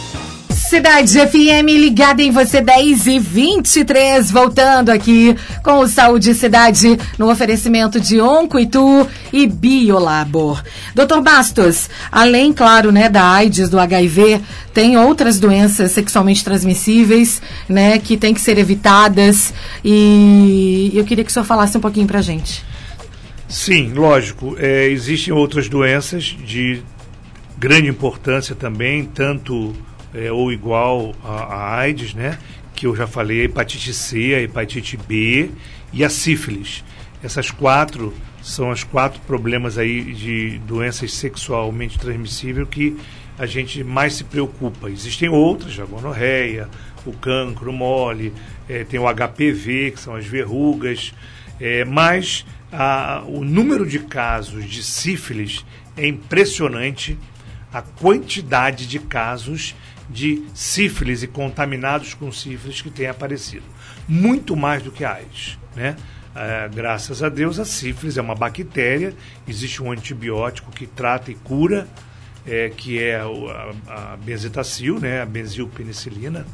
Cidade 0.69 1.19
FM 1.19 1.67
ligada 1.67 2.24
em 2.24 2.31
você 2.31 2.60
10 2.60 3.05
e 3.05 3.19
23, 3.19 4.31
voltando 4.31 4.89
aqui 4.89 5.36
com 5.62 5.77
o 5.77 5.88
Saúde 5.88 6.34
Cidade 6.34 6.98
no 7.19 7.29
oferecimento 7.29 8.00
de 8.00 8.19
Oncoitu 8.19 9.07
e 9.31 9.45
Biolabor. 9.45 10.63
Doutor 10.95 11.22
Bastos, 11.22 11.88
além, 12.12 12.51
claro, 12.51 12.91
né, 12.91 13.07
da 13.07 13.24
AIDS, 13.24 13.69
do 13.69 13.79
HIV, 13.79 14.41
tem 14.74 14.98
outras 14.98 15.39
doenças 15.39 15.91
sexualmente 15.91 16.43
transmissíveis, 16.43 17.43
né, 17.69 18.00
que 18.00 18.17
tem 18.17 18.34
que 18.34 18.41
ser 18.41 18.57
evitadas 18.57 19.53
e 19.84 20.91
eu 20.95 21.05
queria 21.05 21.24
que 21.24 21.29
o 21.29 21.34
senhor 21.34 21.45
falasse 21.45 21.77
um 21.77 21.81
pouquinho 21.81 22.07
pra 22.07 22.24
gente. 22.24 22.65
Sim, 23.48 23.93
lógico. 23.93 24.55
É, 24.57 24.88
existem 24.88 25.31
outras 25.31 25.69
doenças 25.69 26.24
de 26.24 26.81
grande 27.55 27.88
importância 27.88 28.55
também, 28.55 29.05
tanto 29.05 29.75
é, 30.15 30.31
ou 30.31 30.51
igual 30.51 31.13
a, 31.24 31.75
AIDS, 31.79 32.13
né? 32.13 32.39
Que 32.74 32.88
eu 32.88 32.95
já 32.95 33.05
falei, 33.05 33.41
a 33.41 33.43
hepatite 33.45 33.93
C, 33.93 34.34
a 34.34 34.41
hepatite 34.41 34.98
B 34.98 35.51
e 35.91 36.03
a 36.03 36.10
sífilis. 36.10 36.84
Essas 37.22 37.51
quatro 37.51 38.13
são 38.41 38.69
os 38.69 38.84
quatro 38.84 39.19
problemas 39.22 39.77
aí 39.77 40.13
de 40.13 40.60
doenças 40.60 41.13
sexualmente 41.13 41.98
transmissíveis 41.98 42.67
que 42.69 42.95
a 43.38 43.45
gente 43.45 43.84
mais 43.84 44.13
se 44.13 44.24
preocupa. 44.24 44.89
Existem 44.89 45.27
outras, 45.27 45.79
a 45.79 45.86
gonorreia, 45.86 46.69
o 47.05 47.12
cancro 47.12 47.74
mole, 47.74 48.34
é, 48.69 48.84
tem 48.84 49.00
o 49.00 49.05
HPV, 49.07 49.91
que 49.91 50.00
são 50.00 50.15
as 50.15 50.25
verrugas, 50.25 51.13
é, 51.60 51.84
mas 51.84 52.45
a, 52.72 53.24
o 53.27 53.43
número 53.43 53.86
de 53.86 54.00
casos 54.00 54.65
de 54.65 54.84
sífilis 54.84 55.65
é 55.98 56.07
impressionante, 56.07 57.17
a 57.74 57.81
quantidade 57.81 58.88
de 58.88 59.00
casos 59.00 59.75
de 60.09 60.43
sífilis 60.53 61.24
e 61.24 61.27
contaminados 61.27 62.13
com 62.13 62.31
sífilis 62.31 62.81
que 62.81 62.89
tem 62.89 63.07
aparecido. 63.07 63.65
Muito 64.07 64.55
mais 64.55 64.83
do 64.83 64.91
que 64.91 65.03
a 65.03 65.13
AIDS. 65.13 65.57
Né? 65.75 65.95
É, 66.35 66.69
graças 66.74 67.24
a 67.24 67.29
Deus, 67.29 67.59
a 67.59 67.65
sífilis 67.65 68.17
é 68.17 68.21
uma 68.21 68.35
bactéria, 68.35 69.13
existe 69.47 69.81
um 69.81 69.91
antibiótico 69.91 70.71
que 70.71 70.85
trata 70.85 71.31
e 71.31 71.35
cura, 71.35 71.88
é, 72.45 72.69
que 72.69 73.01
é 73.01 73.15
a, 73.19 73.74
a 73.88 74.17
benzetacil, 74.17 75.00
né? 75.00 75.21
a 75.21 75.25
benzilpenicilina, 75.25 76.45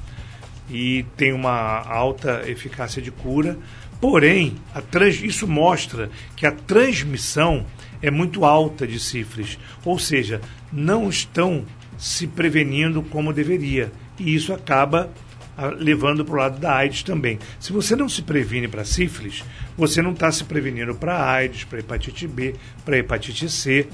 e 0.70 1.04
tem 1.18 1.34
uma 1.34 1.82
alta 1.86 2.44
eficácia 2.48 3.02
de 3.02 3.12
cura. 3.12 3.58
Porém, 4.00 4.56
trans, 4.90 5.22
isso 5.22 5.48
mostra 5.48 6.10
que 6.36 6.46
a 6.46 6.52
transmissão 6.52 7.66
é 8.02 8.10
muito 8.10 8.46
alta 8.46 8.88
de 8.88 9.00
sífilis, 9.00 9.60
ou 9.86 10.00
seja, 10.00 10.42
não 10.72 11.10
estão 11.10 11.66
se 12.02 12.26
prevenindo 12.26 13.04
como 13.04 13.32
deveria. 13.32 13.92
E 14.18 14.34
isso 14.34 14.52
acaba 14.52 15.12
ah, 15.56 15.68
levando 15.68 16.26
para 16.26 16.34
o 16.34 16.38
lado 16.38 16.60
da 16.60 16.76
AIDS 16.76 17.04
também. 17.04 17.38
Se 17.60 17.72
você 17.72 17.96
não 17.96 18.10
se 18.10 18.24
previne 18.24 18.68
para 18.68 18.84
sífilis, 18.84 19.44
você 19.78 20.02
não 20.02 20.12
está 20.12 20.32
se 20.32 20.44
prevenindo 20.44 20.96
para 20.96 21.24
AIDS, 21.24 21.64
para 21.64 21.78
hepatite 21.78 22.28
B, 22.28 22.56
para 22.84 22.98
hepatite 22.98 23.48
C. 23.48 23.88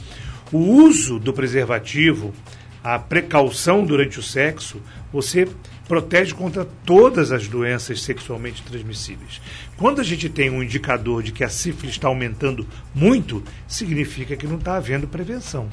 O 0.54 0.58
uso 0.58 1.20
do 1.20 1.34
preservativo, 1.34 2.34
a 2.82 2.98
precaução 2.98 3.84
durante 3.84 4.18
o 4.18 4.24
sexo, 4.24 4.82
você 5.12 5.46
protege 5.86 6.34
contra 6.34 6.64
todas 6.64 7.34
as 7.34 7.46
doenças 7.50 8.02
sexualmente 8.02 8.64
transmissíveis. 8.64 9.42
Quando 9.76 10.00
a 10.00 10.04
gente 10.04 10.30
tem 10.30 10.50
um 10.50 10.64
indicador 10.64 11.22
de 11.22 11.34
que 11.34 11.44
a 11.44 11.50
sífilis 11.50 11.96
está 11.96 12.08
aumentando 12.08 12.66
muito, 12.96 13.44
significa 13.68 14.38
que 14.38 14.48
não 14.48 14.58
está 14.58 14.78
havendo 14.78 15.08
prevenção. 15.10 15.68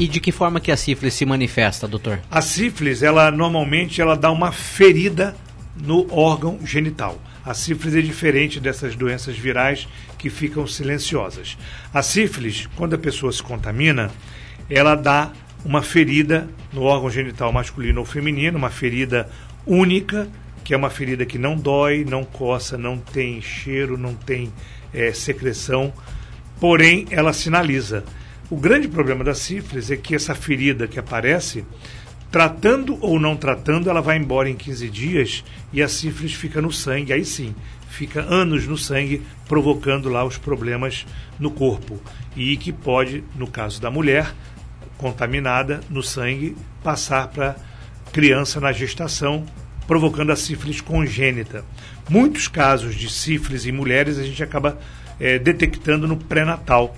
E 0.00 0.08
de 0.08 0.18
que 0.18 0.32
forma 0.32 0.60
que 0.60 0.72
a 0.72 0.78
sífilis 0.78 1.12
se 1.12 1.26
manifesta, 1.26 1.86
doutor? 1.86 2.20
A 2.30 2.40
sífilis, 2.40 3.02
ela 3.02 3.30
normalmente 3.30 4.00
ela 4.00 4.16
dá 4.16 4.30
uma 4.30 4.50
ferida 4.50 5.36
no 5.76 6.10
órgão 6.10 6.58
genital. 6.64 7.20
A 7.44 7.52
sífilis 7.52 7.94
é 7.94 8.00
diferente 8.00 8.58
dessas 8.58 8.96
doenças 8.96 9.36
virais 9.36 9.86
que 10.16 10.30
ficam 10.30 10.66
silenciosas. 10.66 11.58
A 11.92 12.02
sífilis, 12.02 12.66
quando 12.76 12.94
a 12.94 12.98
pessoa 12.98 13.30
se 13.30 13.42
contamina, 13.42 14.10
ela 14.70 14.94
dá 14.94 15.32
uma 15.66 15.82
ferida 15.82 16.48
no 16.72 16.80
órgão 16.84 17.10
genital 17.10 17.52
masculino 17.52 18.00
ou 18.00 18.06
feminino, 18.06 18.56
uma 18.56 18.70
ferida 18.70 19.28
única, 19.66 20.26
que 20.64 20.72
é 20.72 20.76
uma 20.78 20.88
ferida 20.88 21.26
que 21.26 21.36
não 21.36 21.54
dói, 21.54 22.06
não 22.08 22.24
coça, 22.24 22.78
não 22.78 22.96
tem 22.96 23.42
cheiro, 23.42 23.98
não 23.98 24.14
tem 24.14 24.50
é, 24.94 25.12
secreção, 25.12 25.92
porém 26.58 27.06
ela 27.10 27.34
sinaliza. 27.34 28.02
O 28.50 28.56
grande 28.56 28.88
problema 28.88 29.22
da 29.22 29.32
sífilis 29.32 29.92
é 29.92 29.96
que 29.96 30.12
essa 30.12 30.34
ferida 30.34 30.88
que 30.88 30.98
aparece, 30.98 31.64
tratando 32.32 32.98
ou 33.00 33.20
não 33.20 33.36
tratando, 33.36 33.88
ela 33.88 34.02
vai 34.02 34.16
embora 34.16 34.50
em 34.50 34.56
15 34.56 34.90
dias 34.90 35.44
e 35.72 35.80
a 35.80 35.88
sífilis 35.88 36.34
fica 36.34 36.60
no 36.60 36.72
sangue. 36.72 37.12
Aí 37.12 37.24
sim, 37.24 37.54
fica 37.88 38.22
anos 38.22 38.66
no 38.66 38.76
sangue, 38.76 39.22
provocando 39.46 40.08
lá 40.08 40.24
os 40.24 40.36
problemas 40.36 41.06
no 41.38 41.52
corpo. 41.52 42.02
E 42.34 42.56
que 42.56 42.72
pode, 42.72 43.22
no 43.36 43.46
caso 43.46 43.80
da 43.80 43.88
mulher 43.88 44.34
contaminada 44.98 45.80
no 45.88 46.02
sangue, 46.02 46.56
passar 46.82 47.28
para 47.28 47.54
criança 48.12 48.58
na 48.58 48.72
gestação, 48.72 49.46
provocando 49.86 50.32
a 50.32 50.36
sífilis 50.36 50.80
congênita. 50.80 51.64
Muitos 52.08 52.48
casos 52.48 52.96
de 52.96 53.08
sífilis 53.08 53.64
em 53.64 53.70
mulheres 53.70 54.18
a 54.18 54.24
gente 54.24 54.42
acaba 54.42 54.76
é, 55.20 55.38
detectando 55.38 56.08
no 56.08 56.16
pré-natal 56.16 56.96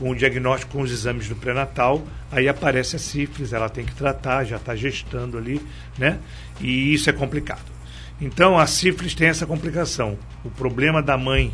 com 0.00 0.10
o 0.10 0.16
diagnóstico 0.16 0.72
com 0.72 0.80
os 0.80 0.90
exames 0.90 1.28
do 1.28 1.36
pré-natal, 1.36 2.02
aí 2.32 2.48
aparece 2.48 2.96
a 2.96 2.98
sífilis, 2.98 3.52
ela 3.52 3.68
tem 3.68 3.84
que 3.84 3.94
tratar, 3.94 4.44
já 4.44 4.56
está 4.56 4.74
gestando 4.74 5.36
ali, 5.36 5.60
né? 5.98 6.18
E 6.58 6.94
isso 6.94 7.10
é 7.10 7.12
complicado. 7.12 7.70
Então 8.18 8.58
a 8.58 8.66
sífilis 8.66 9.14
tem 9.14 9.28
essa 9.28 9.44
complicação. 9.44 10.18
O 10.42 10.50
problema 10.50 11.02
da 11.02 11.18
mãe 11.18 11.52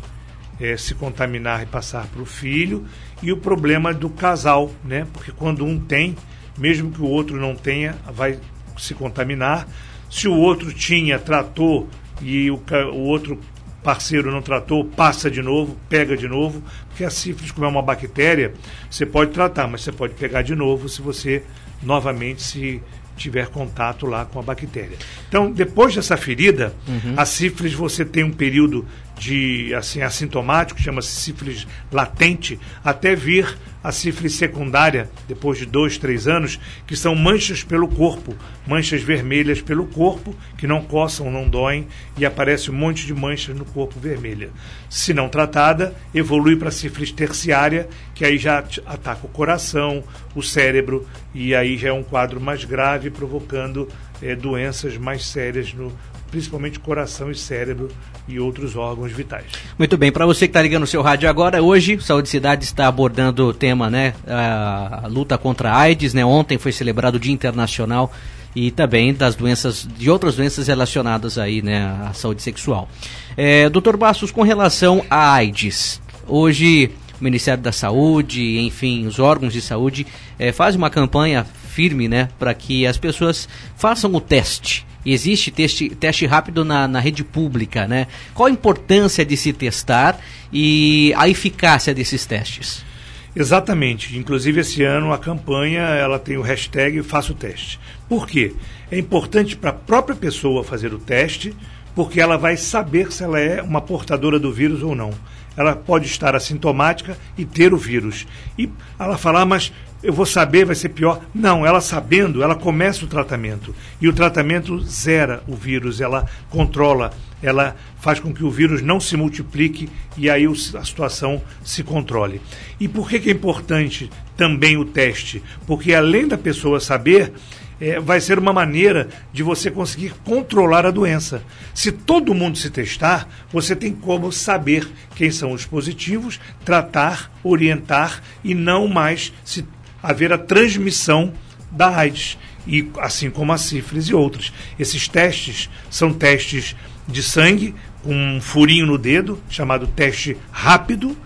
é, 0.61 0.77
se 0.77 0.95
contaminar 0.95 1.61
e 1.61 1.65
passar 1.65 2.07
para 2.07 2.21
o 2.21 2.25
filho, 2.25 2.85
e 3.21 3.33
o 3.33 3.37
problema 3.37 3.93
do 3.93 4.09
casal, 4.09 4.71
né? 4.81 5.05
Porque 5.11 5.33
quando 5.33 5.65
um 5.65 5.77
tem, 5.77 6.15
mesmo 6.57 6.89
que 6.89 7.01
o 7.01 7.05
outro 7.05 7.37
não 7.37 7.53
tenha, 7.53 7.97
vai 8.13 8.39
se 8.77 8.93
contaminar. 8.93 9.67
Se 10.09 10.25
o 10.25 10.33
outro 10.33 10.73
tinha, 10.73 11.19
tratou 11.19 11.89
e 12.21 12.49
o, 12.49 12.61
o 12.93 12.99
outro 12.99 13.37
parceiro 13.87 14.29
não 14.29 14.41
tratou, 14.41 14.83
passa 14.83 15.31
de 15.31 15.41
novo, 15.41 15.77
pega 15.87 16.17
de 16.17 16.27
novo, 16.27 16.61
porque 16.89 17.05
a 17.05 17.09
sífilis, 17.09 17.51
como 17.51 17.65
é 17.65 17.69
uma 17.69 17.81
bactéria, 17.81 18.53
você 18.91 19.05
pode 19.05 19.31
tratar, 19.31 19.65
mas 19.65 19.79
você 19.79 19.93
pode 19.93 20.13
pegar 20.15 20.41
de 20.41 20.53
novo 20.53 20.89
se 20.89 21.01
você 21.01 21.41
novamente 21.81 22.41
se 22.41 22.83
tiver 23.15 23.47
contato 23.47 24.05
lá 24.05 24.25
com 24.25 24.39
a 24.39 24.41
bactéria. 24.41 24.97
Então, 25.29 25.49
depois 25.49 25.95
dessa 25.95 26.17
ferida, 26.17 26.73
uhum. 26.85 27.13
a 27.15 27.23
sífilis 27.23 27.73
você 27.73 28.03
tem 28.03 28.25
um 28.25 28.33
período 28.33 28.85
de 29.17 29.73
assim 29.73 30.01
assintomático, 30.01 30.81
chama-se 30.81 31.21
sífilis 31.21 31.65
latente, 31.89 32.59
até 32.83 33.15
vir 33.15 33.57
a 33.87 33.91
sífilis 33.93 34.35
secundária, 34.35 35.09
depois 35.29 35.57
de 35.57 35.65
dois, 35.65 35.97
três 35.97 36.27
anos, 36.27 36.59
que 36.85 36.93
são 36.93 37.15
manchas 37.15 37.63
pelo 37.63 37.87
corpo, 37.87 38.35
manchas 38.67 39.01
vermelhas 39.01 39.61
pelo 39.61 39.85
corpo, 39.85 40.35
que 40.57 40.67
não 40.67 40.81
coçam, 40.81 41.31
não 41.31 41.47
doem, 41.47 41.87
e 42.17 42.25
aparece 42.25 42.69
um 42.69 42.73
monte 42.73 43.05
de 43.05 43.13
manchas 43.13 43.55
no 43.55 43.63
corpo 43.63 43.97
vermelha. 43.97 44.49
Se 44.89 45.13
não 45.13 45.29
tratada, 45.29 45.95
evolui 46.13 46.57
para 46.57 46.67
a 46.67 46.71
sífilis 46.71 47.13
terciária, 47.13 47.87
que 48.13 48.25
aí 48.25 48.37
já 48.37 48.61
ataca 48.85 49.25
o 49.25 49.29
coração, 49.29 50.03
o 50.35 50.43
cérebro, 50.43 51.07
e 51.33 51.55
aí 51.55 51.77
já 51.77 51.87
é 51.87 51.93
um 51.93 52.03
quadro 52.03 52.41
mais 52.41 52.65
grave, 52.65 53.09
provocando 53.09 53.87
é, 54.21 54.35
doenças 54.35 54.97
mais 54.97 55.25
sérias 55.25 55.73
no, 55.73 55.93
principalmente 56.29 56.79
coração 56.79 57.31
e 57.31 57.35
cérebro 57.35 57.89
e 58.27 58.39
outros 58.39 58.75
órgãos 58.75 59.11
vitais. 59.11 59.45
Muito 59.77 59.97
bem, 59.97 60.11
para 60.11 60.25
você 60.25 60.47
que 60.47 60.51
está 60.51 60.61
ligando 60.61 60.83
o 60.83 60.87
seu 60.87 61.01
rádio 61.01 61.29
agora, 61.29 61.61
hoje 61.61 61.99
Saúde 62.01 62.29
Cidade 62.29 62.65
está 62.65 62.87
abordando 62.87 63.47
o 63.47 63.53
tema, 63.53 63.89
né, 63.89 64.13
a 64.27 65.07
luta 65.07 65.37
contra 65.37 65.71
a 65.71 65.77
AIDS, 65.77 66.13
né? 66.13 66.25
Ontem 66.25 66.57
foi 66.57 66.71
celebrado 66.71 67.15
o 67.15 67.19
Dia 67.19 67.33
Internacional 67.33 68.11
e 68.55 68.71
também 68.71 69.13
das 69.13 69.35
doenças, 69.35 69.87
de 69.97 70.09
outras 70.09 70.35
doenças 70.35 70.67
relacionadas 70.67 71.37
aí, 71.37 71.61
né, 71.61 71.85
à 72.09 72.13
saúde 72.13 72.41
sexual. 72.41 72.89
É, 73.35 73.69
Doutor 73.69 73.95
Bastos, 73.97 74.31
com 74.31 74.41
relação 74.41 75.05
à 75.09 75.33
AIDS, 75.33 76.01
hoje 76.27 76.91
o 77.19 77.23
Ministério 77.23 77.63
da 77.63 77.71
Saúde, 77.71 78.59
enfim, 78.59 79.05
os 79.05 79.19
órgãos 79.19 79.53
de 79.53 79.61
saúde 79.61 80.05
é, 80.37 80.51
fazem 80.51 80.77
uma 80.77 80.89
campanha 80.89 81.43
firme, 81.43 82.07
né, 82.07 82.29
para 82.39 82.53
que 82.53 82.87
as 82.87 82.97
pessoas 82.97 83.47
façam 83.75 84.13
o 84.13 84.21
teste. 84.21 84.85
Existe 85.09 85.51
teste, 85.51 85.89
teste 85.89 86.25
rápido 86.25 86.65
na, 86.65 86.85
na 86.85 86.99
rede 86.99 87.23
pública, 87.23 87.87
né? 87.87 88.07
Qual 88.33 88.47
a 88.47 88.51
importância 88.51 89.25
de 89.25 89.37
se 89.37 89.53
testar 89.53 90.19
e 90.51 91.13
a 91.15 91.29
eficácia 91.29 91.93
desses 91.93 92.25
testes? 92.25 92.85
Exatamente. 93.33 94.17
Inclusive 94.17 94.59
esse 94.59 94.83
ano 94.83 95.13
a 95.13 95.17
campanha 95.17 95.81
ela 95.81 96.19
tem 96.19 96.35
o 96.35 96.41
hashtag 96.41 97.01
Faça 97.03 97.31
o 97.31 97.35
Teste. 97.35 97.79
Por 98.09 98.27
quê? 98.27 98.53
É 98.91 98.99
importante 98.99 99.55
para 99.55 99.69
a 99.69 99.73
própria 99.73 100.15
pessoa 100.15 100.61
fazer 100.61 100.93
o 100.93 100.99
teste, 100.99 101.55
porque 101.95 102.19
ela 102.19 102.35
vai 102.35 102.57
saber 102.57 103.11
se 103.11 103.23
ela 103.23 103.39
é 103.39 103.61
uma 103.61 103.79
portadora 103.79 104.37
do 104.37 104.51
vírus 104.51 104.83
ou 104.83 104.93
não. 104.93 105.13
Ela 105.55 105.75
pode 105.75 106.05
estar 106.05 106.35
assintomática 106.35 107.17
e 107.37 107.45
ter 107.45 107.73
o 107.73 107.77
vírus. 107.77 108.27
E 108.57 108.69
ela 108.99 109.17
falar, 109.17 109.41
ah, 109.41 109.45
mas 109.45 109.71
eu 110.03 110.13
vou 110.13 110.25
saber, 110.25 110.65
vai 110.65 110.75
ser 110.75 110.89
pior. 110.89 111.21
Não, 111.33 111.65
ela 111.65 111.81
sabendo, 111.81 112.43
ela 112.43 112.55
começa 112.55 113.03
o 113.03 113.07
tratamento. 113.07 113.73
E 113.99 114.07
o 114.07 114.13
tratamento 114.13 114.79
zera 114.81 115.43
o 115.47 115.55
vírus, 115.55 115.99
ela 115.99 116.25
controla, 116.49 117.11
ela 117.41 117.75
faz 117.99 118.19
com 118.19 118.33
que 118.33 118.43
o 118.43 118.51
vírus 118.51 118.81
não 118.81 118.99
se 118.99 119.17
multiplique 119.17 119.89
e 120.15 120.29
aí 120.29 120.45
a 120.45 120.83
situação 120.83 121.41
se 121.63 121.83
controle. 121.83 122.41
E 122.79 122.87
por 122.87 123.09
que, 123.09 123.19
que 123.19 123.29
é 123.29 123.33
importante 123.33 124.09
também 124.35 124.77
o 124.77 124.85
teste? 124.85 125.41
Porque 125.65 125.93
além 125.93 126.27
da 126.27 126.37
pessoa 126.37 126.79
saber, 126.79 127.33
é, 127.79 127.99
vai 127.99 128.19
ser 128.19 128.39
uma 128.39 128.53
maneira 128.53 129.07
de 129.31 129.43
você 129.43 129.69
conseguir 129.69 130.13
controlar 130.23 130.85
a 130.85 130.91
doença. 130.91 131.43
Se 131.73 131.91
todo 131.91 132.33
mundo 132.33 132.57
se 132.57 132.69
testar, 132.69 133.27
você 133.51 133.75
tem 133.75 133.93
como 133.93 134.31
saber 134.31 134.87
quem 135.15 135.31
são 135.31 135.51
os 135.51 135.65
positivos, 135.65 136.39
tratar, 136.65 137.31
orientar 137.43 138.21
e 138.43 138.53
não 138.53 138.87
mais 138.87 139.31
se 139.43 139.63
haver 140.01 140.31
a 140.33 140.37
transmissão 140.37 141.33
da 141.71 141.95
AIDS, 141.95 142.37
e 142.65 142.89
assim 142.99 143.29
como 143.29 143.51
a 143.51 143.57
sífilis 143.57 144.05
e 144.05 144.13
outros. 144.13 144.53
Esses 144.77 145.07
testes 145.07 145.69
são 145.89 146.13
testes 146.13 146.75
de 147.07 147.23
sangue, 147.23 147.73
com 148.03 148.13
um 148.13 148.41
furinho 148.41 148.85
no 148.85 148.97
dedo, 148.97 149.41
chamado 149.49 149.87
teste 149.87 150.37
rápido, 150.51 151.17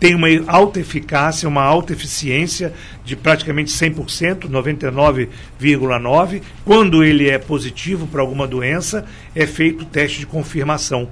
tem 0.00 0.14
uma 0.14 0.28
alta 0.46 0.80
eficácia, 0.80 1.46
uma 1.46 1.62
alta 1.62 1.92
eficiência 1.92 2.72
de 3.04 3.14
praticamente 3.14 3.70
100%, 3.70 4.48
99,9%. 4.48 6.42
Quando 6.64 7.04
ele 7.04 7.28
é 7.28 7.36
positivo 7.36 8.06
para 8.06 8.22
alguma 8.22 8.46
doença, 8.46 9.04
é 9.34 9.46
feito 9.46 9.82
o 9.82 9.86
teste 9.86 10.20
de 10.20 10.26
confirmação. 10.26 11.10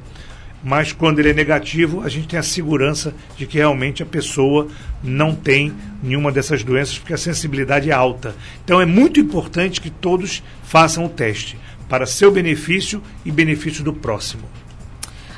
Mas 0.63 0.93
quando 0.93 1.21
ele 1.21 1.31
é 1.31 1.35
negativo, 1.35 2.03
a 2.03 2.09
gente 2.09 2.29
tem 2.29 2.39
a 2.39 2.43
segurança 2.43 3.15
de 3.37 3.47
que 3.47 3.59
realmente 3.59 4.03
a 4.03 4.07
pessoa 4.07 4.67
não 5.03 5.35
tem 5.35 5.73
nenhuma 6.03 6.33
dessas 6.33 6.65
doenças, 6.65 6.99
porque 6.99 7.15
a 7.15 7.19
sensibilidade 7.19 7.91
é 7.91 7.93
alta. 7.93 8.35
Então 8.65 8.81
é 8.81 8.87
muito 8.87 9.21
importante 9.21 9.81
que 9.81 9.91
todos 9.91 10.43
façam 10.65 11.05
o 11.05 11.09
teste, 11.09 11.57
para 11.89 12.07
seu 12.07 12.31
benefício 12.31 13.03
e 13.25 13.31
benefício 13.31 13.85
do 13.85 13.93
próximo. 13.93 14.43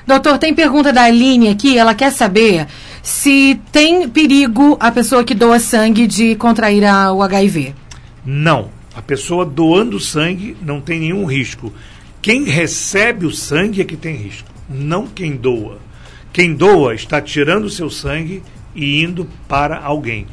Doutor, 0.06 0.38
tem 0.38 0.54
pergunta 0.54 0.92
da 0.92 1.04
Aline 1.04 1.48
aqui, 1.48 1.78
ela 1.78 1.94
quer 1.94 2.10
saber 2.10 2.66
se 3.02 3.60
tem 3.70 4.08
perigo 4.08 4.76
a 4.80 4.90
pessoa 4.90 5.22
que 5.22 5.34
doa 5.34 5.60
sangue 5.60 6.06
de 6.06 6.34
contrair 6.34 6.84
a, 6.84 7.12
o 7.12 7.22
HIV. 7.22 7.74
Não. 8.24 8.70
A 8.94 9.00
pessoa 9.00 9.46
doando 9.46 10.00
sangue 10.00 10.56
não 10.60 10.80
tem 10.80 11.00
nenhum 11.00 11.24
risco. 11.24 11.72
Quem 12.20 12.44
recebe 12.44 13.24
o 13.24 13.30
sangue 13.30 13.80
é 13.80 13.84
que 13.84 13.96
tem 13.96 14.16
risco, 14.16 14.49
não 14.70 15.06
quem 15.06 15.36
doa. 15.36 15.78
Quem 16.32 16.54
doa 16.54 16.94
está 16.94 17.20
tirando 17.20 17.64
o 17.64 17.70
seu 17.70 17.90
sangue 17.90 18.42
e 18.74 19.02
indo 19.02 19.28
para 19.48 19.78
alguém. 19.78 20.26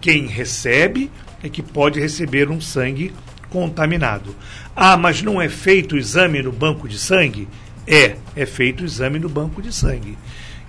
Quem 0.00 0.26
recebe 0.26 1.10
é 1.42 1.48
que 1.48 1.62
pode 1.62 2.00
receber 2.00 2.50
um 2.50 2.60
sangue 2.60 3.12
contaminado. 3.50 4.34
Ah, 4.74 4.96
mas 4.96 5.22
não 5.22 5.40
é 5.40 5.48
feito 5.48 5.94
o 5.94 5.98
exame 5.98 6.42
no 6.42 6.50
banco 6.50 6.88
de 6.88 6.98
sangue? 6.98 7.46
É, 7.86 8.16
é 8.34 8.46
feito 8.46 8.80
o 8.80 8.86
exame 8.86 9.18
no 9.18 9.28
banco 9.28 9.60
de 9.60 9.72
sangue. 9.72 10.16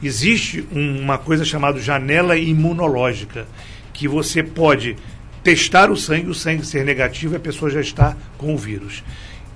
Existe 0.02 0.68
um, 0.70 1.00
uma 1.00 1.18
coisa 1.18 1.46
chamada 1.46 1.80
janela 1.80 2.38
imunológica, 2.38 3.48
que 3.94 4.08
você 4.08 4.44
pode 4.44 4.98
testar 5.42 5.90
o 5.90 5.96
sangue, 5.96 6.30
o 6.30 6.34
sangue 6.34 6.66
ser 6.66 6.84
negativo 6.84 7.34
e 7.34 7.38
a 7.38 7.40
pessoa 7.40 7.72
já 7.72 7.80
está 7.80 8.18
com 8.38 8.54
o 8.54 8.58
vírus. 8.58 9.02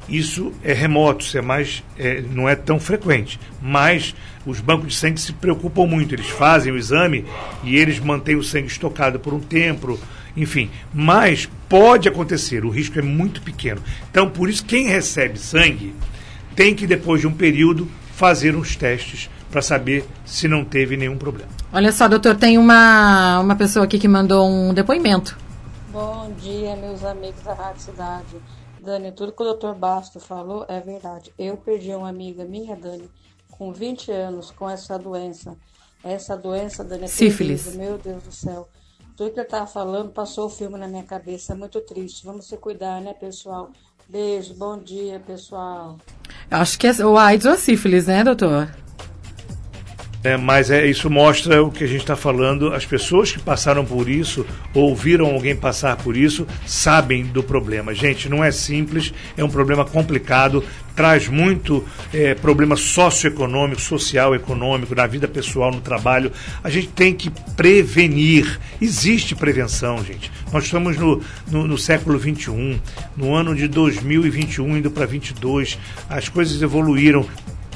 Isso 0.10 0.54
é 0.64 0.74
remoto, 0.74 1.24
isso 1.24 1.38
é 1.38 1.42
mais, 1.42 1.84
é, 1.98 2.22
não 2.22 2.48
é 2.48 2.56
tão 2.56 2.80
frequente. 2.80 3.40
Mas 3.62 4.16
os 4.46 4.62
bancos 4.62 4.90
de 4.90 4.96
sangue 4.96 5.20
se 5.20 5.34
preocupam 5.34 5.86
muito. 5.86 6.16
Eles 6.16 6.30
fazem 6.30 6.72
o 6.72 6.78
exame 6.78 7.26
e 7.64 7.76
eles 7.76 8.00
mantêm 8.00 8.36
o 8.36 8.44
sangue 8.44 8.68
estocado 8.68 9.20
por 9.20 9.34
um 9.34 9.40
tempo, 9.40 10.00
enfim. 10.36 10.70
Mas 10.94 11.50
pode 11.68 12.08
acontecer, 12.08 12.64
o 12.64 12.70
risco 12.70 12.98
é 12.98 13.02
muito 13.02 13.42
pequeno. 13.42 13.82
Então, 14.10 14.30
por 14.30 14.50
isso, 14.50 14.64
quem 14.64 14.88
recebe 14.88 15.38
sangue 15.38 15.94
tem 16.56 16.74
que, 16.74 16.88
depois 16.88 17.22
de 17.22 17.28
um 17.28 17.34
período, 17.34 17.88
fazer 18.14 18.56
uns 18.56 18.76
testes 18.76 19.30
para 19.52 19.62
saber 19.62 20.06
se 20.26 20.48
não 20.48 20.64
teve 20.64 20.98
nenhum 20.98 21.18
problema. 21.18 21.50
Olha 21.72 21.92
só, 21.92 22.08
doutor, 22.08 22.36
tem 22.36 22.58
uma, 22.58 23.40
uma 23.40 23.56
pessoa 23.56 23.86
aqui 23.86 24.00
que 24.00 24.08
mandou 24.08 24.50
um 24.50 24.74
depoimento. 24.74 25.38
Bom 25.92 26.32
dia, 26.42 26.76
meus 26.76 27.04
amigos 27.04 27.42
da 27.44 27.54
Rádio 27.54 27.82
Cidade. 27.82 28.36
Dani, 28.88 29.12
tudo 29.12 29.34
que 29.34 29.42
o 29.42 29.46
doutor 29.46 29.76
Basto 29.76 30.18
falou 30.18 30.66
é 30.70 30.80
verdade. 30.80 31.34
Eu 31.38 31.58
perdi 31.58 31.94
uma 31.94 32.08
amiga 32.08 32.46
minha, 32.46 32.74
Dani, 32.74 33.10
com 33.52 33.74
20 33.74 34.10
anos, 34.14 34.50
com 34.50 34.70
essa 34.70 34.98
doença. 34.98 35.58
Essa 36.02 36.38
doença, 36.38 36.86
Dani, 36.86 37.04
é 37.04 37.08
Sífilis. 37.08 37.66
Terrível, 37.66 37.86
meu 37.86 37.98
Deus 37.98 38.24
do 38.24 38.32
céu. 38.32 38.70
Tudo 39.18 39.32
que 39.32 39.40
ele 39.40 39.46
estava 39.46 39.68
falando 39.68 40.14
passou 40.14 40.46
o 40.46 40.50
filme 40.50 40.78
na 40.78 40.88
minha 40.88 41.04
cabeça. 41.04 41.52
É 41.52 41.56
muito 41.58 41.82
triste. 41.82 42.26
Vamos 42.26 42.48
se 42.48 42.56
cuidar, 42.56 43.02
né, 43.02 43.14
pessoal? 43.14 43.72
Beijo, 44.08 44.54
bom 44.54 44.78
dia, 44.78 45.20
pessoal. 45.20 45.98
Acho 46.50 46.80
que 46.80 46.88
é 46.88 47.06
o 47.06 47.18
AIDS 47.18 47.46
ou 47.46 47.52
a 47.52 47.58
sífilis, 47.58 48.08
né, 48.08 48.24
doutor? 48.24 48.74
É, 50.28 50.36
mas 50.36 50.70
é, 50.70 50.86
isso 50.86 51.10
mostra 51.10 51.64
o 51.64 51.72
que 51.72 51.86
a 51.86 51.88
gente 51.88 52.02
está 52.02 52.18
falando. 52.18 52.74
As 52.74 52.86
pessoas 52.86 53.32
que 53.32 53.40
passaram 53.40 53.86
por 53.86 54.10
isso, 54.10 54.46
ou 54.74 54.94
viram 54.94 55.28
alguém 55.28 55.56
passar 55.56 55.96
por 55.96 56.18
isso, 56.18 56.46
sabem 56.66 57.24
do 57.24 57.42
problema. 57.42 57.94
Gente, 57.94 58.28
não 58.28 58.44
é 58.44 58.52
simples, 58.52 59.14
é 59.38 59.44
um 59.44 59.50
problema 59.50 59.86
complicado, 59.86 60.62
traz 60.94 61.30
muito 61.30 61.82
é, 62.14 62.36
problema 62.36 62.76
socioeconômico, 62.76 63.80
social, 63.80 64.36
econômico, 64.36 64.94
na 64.94 65.08
vida 65.08 65.30
pessoal, 65.30 65.72
no 65.72 65.80
trabalho. 65.80 66.30
A 66.62 66.70
gente 66.70 66.90
tem 66.90 67.14
que 67.14 67.30
prevenir. 67.56 68.60
Existe 68.82 69.34
prevenção, 69.34 70.04
gente. 70.04 70.30
Nós 70.52 70.66
estamos 70.66 70.98
no, 70.98 71.22
no, 71.50 71.66
no 71.66 71.78
século 71.78 72.20
XXI, 72.20 72.82
no 73.16 73.34
ano 73.34 73.56
de 73.56 73.66
2021, 73.70 74.76
indo 74.76 74.92
para 74.92 75.06
22. 75.06 75.80
As 76.10 76.28
coisas 76.28 76.62
evoluíram 76.62 77.26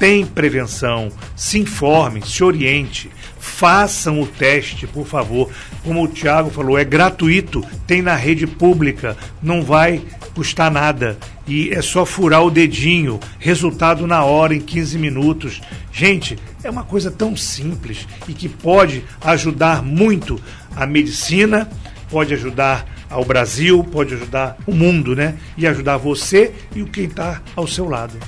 tem 0.02 0.26
prevenção, 0.26 1.12
se 1.36 1.60
informe, 1.60 2.26
se 2.26 2.42
oriente, 2.42 3.08
façam 3.38 4.20
o 4.20 4.26
teste, 4.26 4.84
por 4.84 5.06
favor. 5.06 5.48
Como 5.84 6.02
o 6.02 6.08
Tiago 6.08 6.50
falou, 6.50 6.76
é 6.76 6.82
gratuito, 6.82 7.64
tem 7.86 8.02
na 8.02 8.16
rede 8.16 8.44
pública, 8.44 9.16
não 9.40 9.62
vai 9.62 10.02
custar 10.34 10.72
nada 10.72 11.16
e 11.46 11.70
é 11.70 11.80
só 11.80 12.04
furar 12.04 12.42
o 12.42 12.50
dedinho, 12.50 13.20
resultado 13.38 14.04
na 14.04 14.24
hora, 14.24 14.56
em 14.56 14.60
15 14.60 14.98
minutos. 14.98 15.60
Gente, 15.92 16.36
é 16.64 16.68
uma 16.68 16.82
coisa 16.82 17.08
tão 17.08 17.36
simples 17.36 18.04
e 18.26 18.34
que 18.34 18.48
pode 18.48 19.04
ajudar 19.20 19.84
muito 19.84 20.42
a 20.74 20.84
medicina, 20.84 21.70
pode 22.10 22.34
ajudar 22.34 22.84
ao 23.08 23.24
Brasil, 23.24 23.84
pode 23.84 24.14
ajudar 24.14 24.56
o 24.66 24.74
mundo, 24.74 25.14
né? 25.14 25.36
E 25.56 25.64
ajudar 25.64 25.96
você 25.96 26.52
e 26.74 26.82
quem 26.86 27.04
está 27.04 27.40
ao 27.54 27.68
seu 27.68 27.88
lado. 27.88 28.18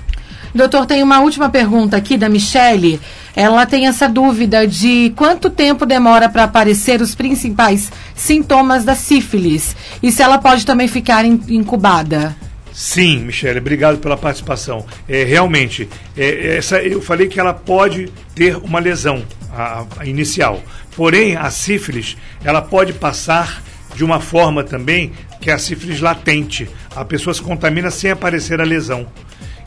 Doutor, 0.55 0.87
tem 0.87 1.03
uma 1.03 1.21
última 1.21 1.51
pergunta 1.51 1.97
aqui 1.97 2.17
da 2.17 2.29
Michele. 2.29 3.01
Ela 3.35 3.67
tem 3.67 3.89
essa 3.89 4.09
dúvida 4.09 4.67
de 4.69 5.13
quanto 5.17 5.51
tempo 5.51 5.85
demora 5.85 6.29
para 6.29 6.45
aparecer 6.45 7.03
os 7.03 7.13
principais 7.13 7.91
sintomas 8.15 8.85
da 8.85 8.95
sífilis 8.95 9.75
e 10.01 10.13
se 10.13 10.23
ela 10.23 10.39
pode 10.39 10.65
também 10.65 10.87
ficar 10.87 11.25
incubada. 11.25 12.37
Sim, 12.73 13.21
Michele, 13.21 13.59
obrigado 13.59 13.99
pela 13.99 14.17
participação. 14.17 14.87
É, 15.09 15.25
realmente, 15.25 15.89
é, 16.17 16.57
essa, 16.57 16.81
eu 16.81 17.03
falei 17.03 17.27
que 17.27 17.41
ela 17.41 17.53
pode 17.53 18.13
ter 18.35 18.57
uma 18.57 18.79
lesão 18.79 19.25
a, 19.53 19.85
a 19.99 20.07
inicial. 20.07 20.63
Porém, 20.95 21.37
a 21.37 21.51
sífilis, 21.51 22.17
ela 22.45 22.63
pode 22.63 22.93
passar 22.93 23.61
de 23.97 24.05
uma 24.05 24.21
forma 24.21 24.63
também 24.63 25.13
que 25.41 25.51
é 25.51 25.53
a 25.53 25.59
sífilis 25.59 26.01
latente. 26.01 26.69
A 26.95 27.05
pessoa 27.05 27.35
se 27.35 27.43
contamina 27.43 27.91
sem 27.91 28.13
aparecer 28.13 28.61
a 28.61 28.65
lesão 28.65 29.07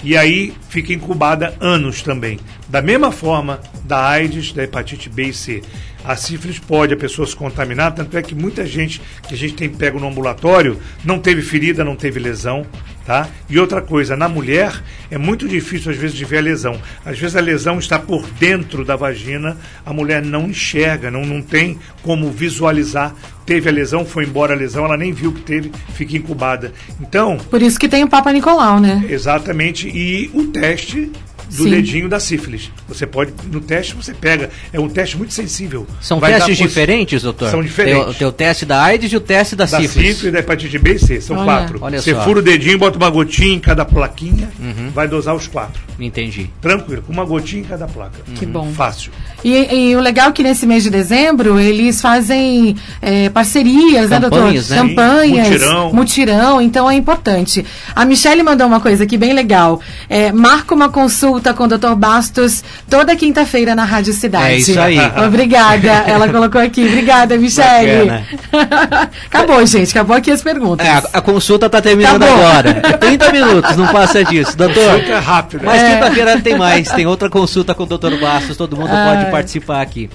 e 0.03 0.15
aí 0.15 0.53
fica 0.69 0.93
incubada 0.93 1.55
anos 1.59 2.01
também. 2.01 2.39
Da 2.67 2.81
mesma 2.81 3.11
forma 3.11 3.59
da 3.83 4.07
AIDS, 4.07 4.51
da 4.51 4.63
hepatite 4.63 5.09
B 5.09 5.25
e 5.25 5.33
C. 5.33 5.61
A 6.03 6.15
sífilis 6.15 6.59
pode 6.59 6.93
a 6.93 6.97
pessoa 6.97 7.27
se 7.27 7.35
contaminar, 7.35 7.93
tanto 7.93 8.17
é 8.17 8.21
que 8.21 8.33
muita 8.33 8.65
gente 8.65 9.01
que 9.27 9.33
a 9.33 9.37
gente 9.37 9.55
tem 9.55 9.69
pego 9.69 9.99
no 9.99 10.07
ambulatório 10.07 10.79
não 11.03 11.19
teve 11.19 11.41
ferida, 11.41 11.83
não 11.83 11.95
teve 11.95 12.19
lesão, 12.19 12.65
Tá? 13.07 13.25
E 13.49 13.57
outra 13.57 13.81
coisa, 13.81 14.17
na 14.17 14.27
mulher 14.27 14.83
é 15.09 15.17
muito 15.17 15.47
difícil 15.47 15.93
às 15.93 15.97
vezes 15.97 16.13
de 16.13 16.25
ver 16.25 16.39
a 16.39 16.41
lesão. 16.41 16.77
Às 17.05 17.17
vezes 17.17 17.37
a 17.37 17.39
lesão 17.39 17.79
está 17.79 17.97
por 17.97 18.27
dentro 18.31 18.83
da 18.83 18.97
vagina, 18.97 19.55
a 19.85 19.93
mulher 19.93 20.21
não 20.21 20.49
enxerga, 20.49 21.09
não, 21.09 21.25
não 21.25 21.41
tem 21.41 21.79
como 22.03 22.29
visualizar. 22.29 23.15
Teve 23.45 23.69
a 23.69 23.71
lesão, 23.71 24.05
foi 24.05 24.25
embora 24.25 24.53
a 24.53 24.57
lesão, 24.57 24.83
ela 24.83 24.97
nem 24.97 25.13
viu 25.13 25.31
que 25.31 25.39
teve, 25.39 25.71
fica 25.93 26.17
incubada. 26.17 26.73
Então. 26.99 27.37
Por 27.37 27.61
isso 27.61 27.79
que 27.79 27.87
tem 27.87 28.03
o 28.03 28.09
Papa 28.09 28.33
Nicolau, 28.33 28.77
né? 28.77 29.05
Exatamente. 29.09 29.87
E 29.87 30.29
o 30.33 30.47
teste 30.47 31.09
do 31.49 31.63
Sim. 31.63 31.69
dedinho 31.69 32.09
da 32.09 32.19
sífilis. 32.19 32.71
Você 32.87 33.05
pode, 33.07 33.33
no 33.51 33.59
teste 33.61 33.95
você 33.95 34.13
pega. 34.13 34.49
É 34.73 34.79
um 34.79 34.89
teste 34.89 35.17
muito 35.17 35.33
sensível. 35.33 35.87
São 36.01 36.19
Vai 36.19 36.33
testes 36.33 36.57
dar 36.57 36.65
diferentes, 36.67 37.21
doutor? 37.23 37.49
São 37.49 37.63
diferentes. 37.63 38.01
Tem 38.03 38.11
o, 38.11 38.13
tem 38.13 38.27
o 38.27 38.31
teste 38.31 38.65
da 38.65 38.81
AIDS 38.83 39.11
e 39.11 39.15
o 39.15 39.19
teste 39.21 39.55
da, 39.55 39.65
Da 39.65 39.79
sífilis. 39.79 40.09
sífilis, 40.15 40.33
da 40.33 40.39
hepatite 40.39 40.77
B 40.77 40.93
e 40.95 40.99
C. 40.99 41.21
São 41.21 41.37
Olha. 41.37 41.45
quatro. 41.45 41.79
Olha 41.81 42.01
você 42.01 42.13
só. 42.13 42.21
fura 42.23 42.39
o 42.39 42.41
dedinho, 42.41 42.77
bota 42.77 42.97
uma 42.97 43.09
gotinha 43.09 43.53
em 43.55 43.59
cada 43.59 43.85
plaquinha, 43.85 44.49
Uhum. 44.59 44.89
vai 44.93 45.07
dosar 45.07 45.35
os 45.35 45.47
quatro. 45.47 45.81
Entendi. 45.99 46.49
Tranquilo, 46.61 47.01
com 47.01 47.13
uma 47.13 47.25
gotinha 47.25 47.61
em 47.61 47.65
cada 47.65 47.87
placa. 47.87 48.19
Que 48.35 48.45
bom. 48.45 48.71
Fácil. 48.71 49.11
E, 49.43 49.89
e 49.91 49.95
o 49.95 49.99
legal 49.99 50.29
é 50.29 50.31
que 50.31 50.43
nesse 50.43 50.65
mês 50.65 50.83
de 50.83 50.89
dezembro 50.89 51.59
eles 51.59 52.01
fazem 52.01 52.75
é, 53.01 53.29
parcerias, 53.29 54.09
né, 54.09 54.19
doutor? 54.19 54.37
Campanhas, 54.41 54.69
né? 54.69 54.77
Campanhas, 54.77 55.47
Mutirão. 55.49 55.93
mutirão, 55.93 56.61
então 56.61 56.89
é 56.89 56.95
importante. 56.95 57.65
A 57.95 58.05
Michelle 58.05 58.43
mandou 58.43 58.67
uma 58.67 58.79
coisa 58.79 59.03
aqui 59.05 59.17
bem 59.17 59.33
legal. 59.33 59.81
É, 60.09 60.31
marca 60.31 60.73
uma 60.75 60.89
consulta 60.89 61.36
com 61.53 61.63
o 61.63 61.67
doutor 61.67 61.95
Bastos 61.95 62.63
toda 62.89 63.15
quinta-feira 63.15 63.75
na 63.75 63.83
Rádio 63.85 64.13
Cidade. 64.13 64.45
É 64.53 64.57
isso 64.57 64.79
aí. 64.79 64.97
Obrigada. 65.25 65.87
Ela 66.07 66.29
colocou 66.29 66.59
aqui. 66.61 66.85
Obrigada, 66.85 67.37
Michelle. 67.37 68.11
acabou, 69.27 69.65
gente. 69.65 69.91
Acabou 69.91 70.15
aqui 70.15 70.31
as 70.31 70.41
perguntas. 70.41 70.85
É, 70.85 70.91
a, 70.91 71.03
a 71.13 71.21
consulta 71.21 71.69
tá 71.69 71.81
terminando 71.81 72.23
Acabou. 72.23 72.45
agora. 72.47 72.69
É 72.83 72.93
30 72.97 73.31
minutos, 73.31 73.75
não 73.75 73.87
passa 73.87 74.23
disso. 74.23 74.57
Doutor, 74.57 74.99
Fica 74.99 75.19
rápido. 75.19 75.61
mas 75.65 75.81
É. 75.81 75.93
quinta-feira 75.95 76.41
tem 76.41 76.57
mais. 76.57 76.89
Tem 76.91 77.05
outra 77.05 77.29
consulta 77.29 77.73
com 77.73 77.83
o 77.83 77.85
doutor 77.85 78.17
Bastos. 78.19 78.57
Todo 78.57 78.75
mundo 78.75 78.89
Ai. 78.91 79.17
pode 79.17 79.31
participar 79.31 79.81
aqui. 79.81 80.09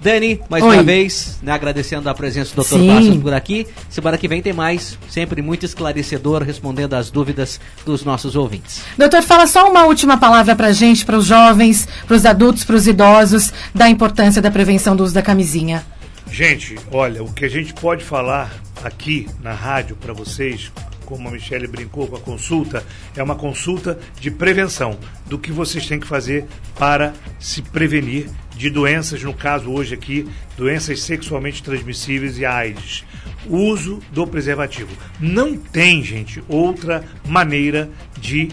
Dani, 0.00 0.40
mais 0.48 0.62
Oi. 0.62 0.76
uma 0.76 0.82
vez, 0.82 1.38
né, 1.42 1.50
agradecendo 1.50 2.08
a 2.08 2.14
presença 2.14 2.50
do 2.50 2.56
doutor 2.56 2.78
Sim. 2.78 2.86
Bastos 2.86 3.22
por 3.22 3.34
aqui. 3.34 3.66
Semana 3.88 4.16
que 4.16 4.28
vem 4.28 4.40
tem 4.40 4.52
mais, 4.52 4.96
sempre 5.08 5.42
muito 5.42 5.66
esclarecedor, 5.66 6.42
respondendo 6.42 6.94
às 6.94 7.10
dúvidas 7.10 7.60
dos 7.84 8.04
nossos 8.04 8.36
ouvintes. 8.36 8.82
Doutor, 8.96 9.22
fala 9.22 9.46
só 9.46 9.68
uma 9.68 9.84
última 9.86 10.16
palavra 10.16 10.54
pra 10.54 10.72
gente, 10.72 11.04
para 11.04 11.16
os 11.16 11.26
jovens, 11.26 11.88
para 12.06 12.16
os 12.16 12.24
adultos, 12.24 12.64
para 12.64 12.76
os 12.76 12.86
idosos, 12.86 13.52
da 13.74 13.88
importância 13.88 14.40
da 14.40 14.50
prevenção 14.50 14.94
do 14.94 15.02
uso 15.02 15.14
da 15.14 15.22
camisinha. 15.22 15.84
Gente, 16.30 16.76
olha, 16.92 17.22
o 17.22 17.32
que 17.32 17.44
a 17.44 17.48
gente 17.48 17.74
pode 17.74 18.04
falar 18.04 18.52
aqui 18.84 19.26
na 19.42 19.52
rádio 19.52 19.96
para 19.96 20.12
vocês, 20.12 20.70
como 21.04 21.26
a 21.26 21.32
Michelle 21.32 21.66
brincou 21.66 22.06
com 22.06 22.16
a 22.16 22.20
consulta, 22.20 22.84
é 23.16 23.22
uma 23.22 23.34
consulta 23.34 23.98
de 24.20 24.30
prevenção 24.30 24.96
do 25.26 25.38
que 25.38 25.50
vocês 25.50 25.86
têm 25.86 25.98
que 25.98 26.06
fazer 26.06 26.46
para 26.78 27.14
se 27.40 27.62
prevenir 27.62 28.28
de 28.58 28.68
doenças, 28.68 29.22
no 29.22 29.32
caso 29.32 29.70
hoje 29.70 29.94
aqui, 29.94 30.28
doenças 30.56 31.00
sexualmente 31.02 31.62
transmissíveis 31.62 32.38
e 32.38 32.44
AIDS. 32.44 33.04
Uso 33.46 34.00
do 34.12 34.26
preservativo. 34.26 34.90
Não 35.20 35.56
tem, 35.56 36.02
gente, 36.02 36.42
outra 36.48 37.04
maneira 37.24 37.88
de 38.20 38.48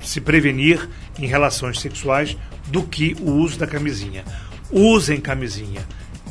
se 0.00 0.18
prevenir 0.18 0.88
em 1.18 1.26
relações 1.26 1.78
sexuais 1.78 2.38
do 2.68 2.82
que 2.82 3.14
o 3.20 3.32
uso 3.32 3.58
da 3.58 3.66
camisinha. 3.66 4.24
Usem 4.70 5.20
camisinha. 5.20 5.82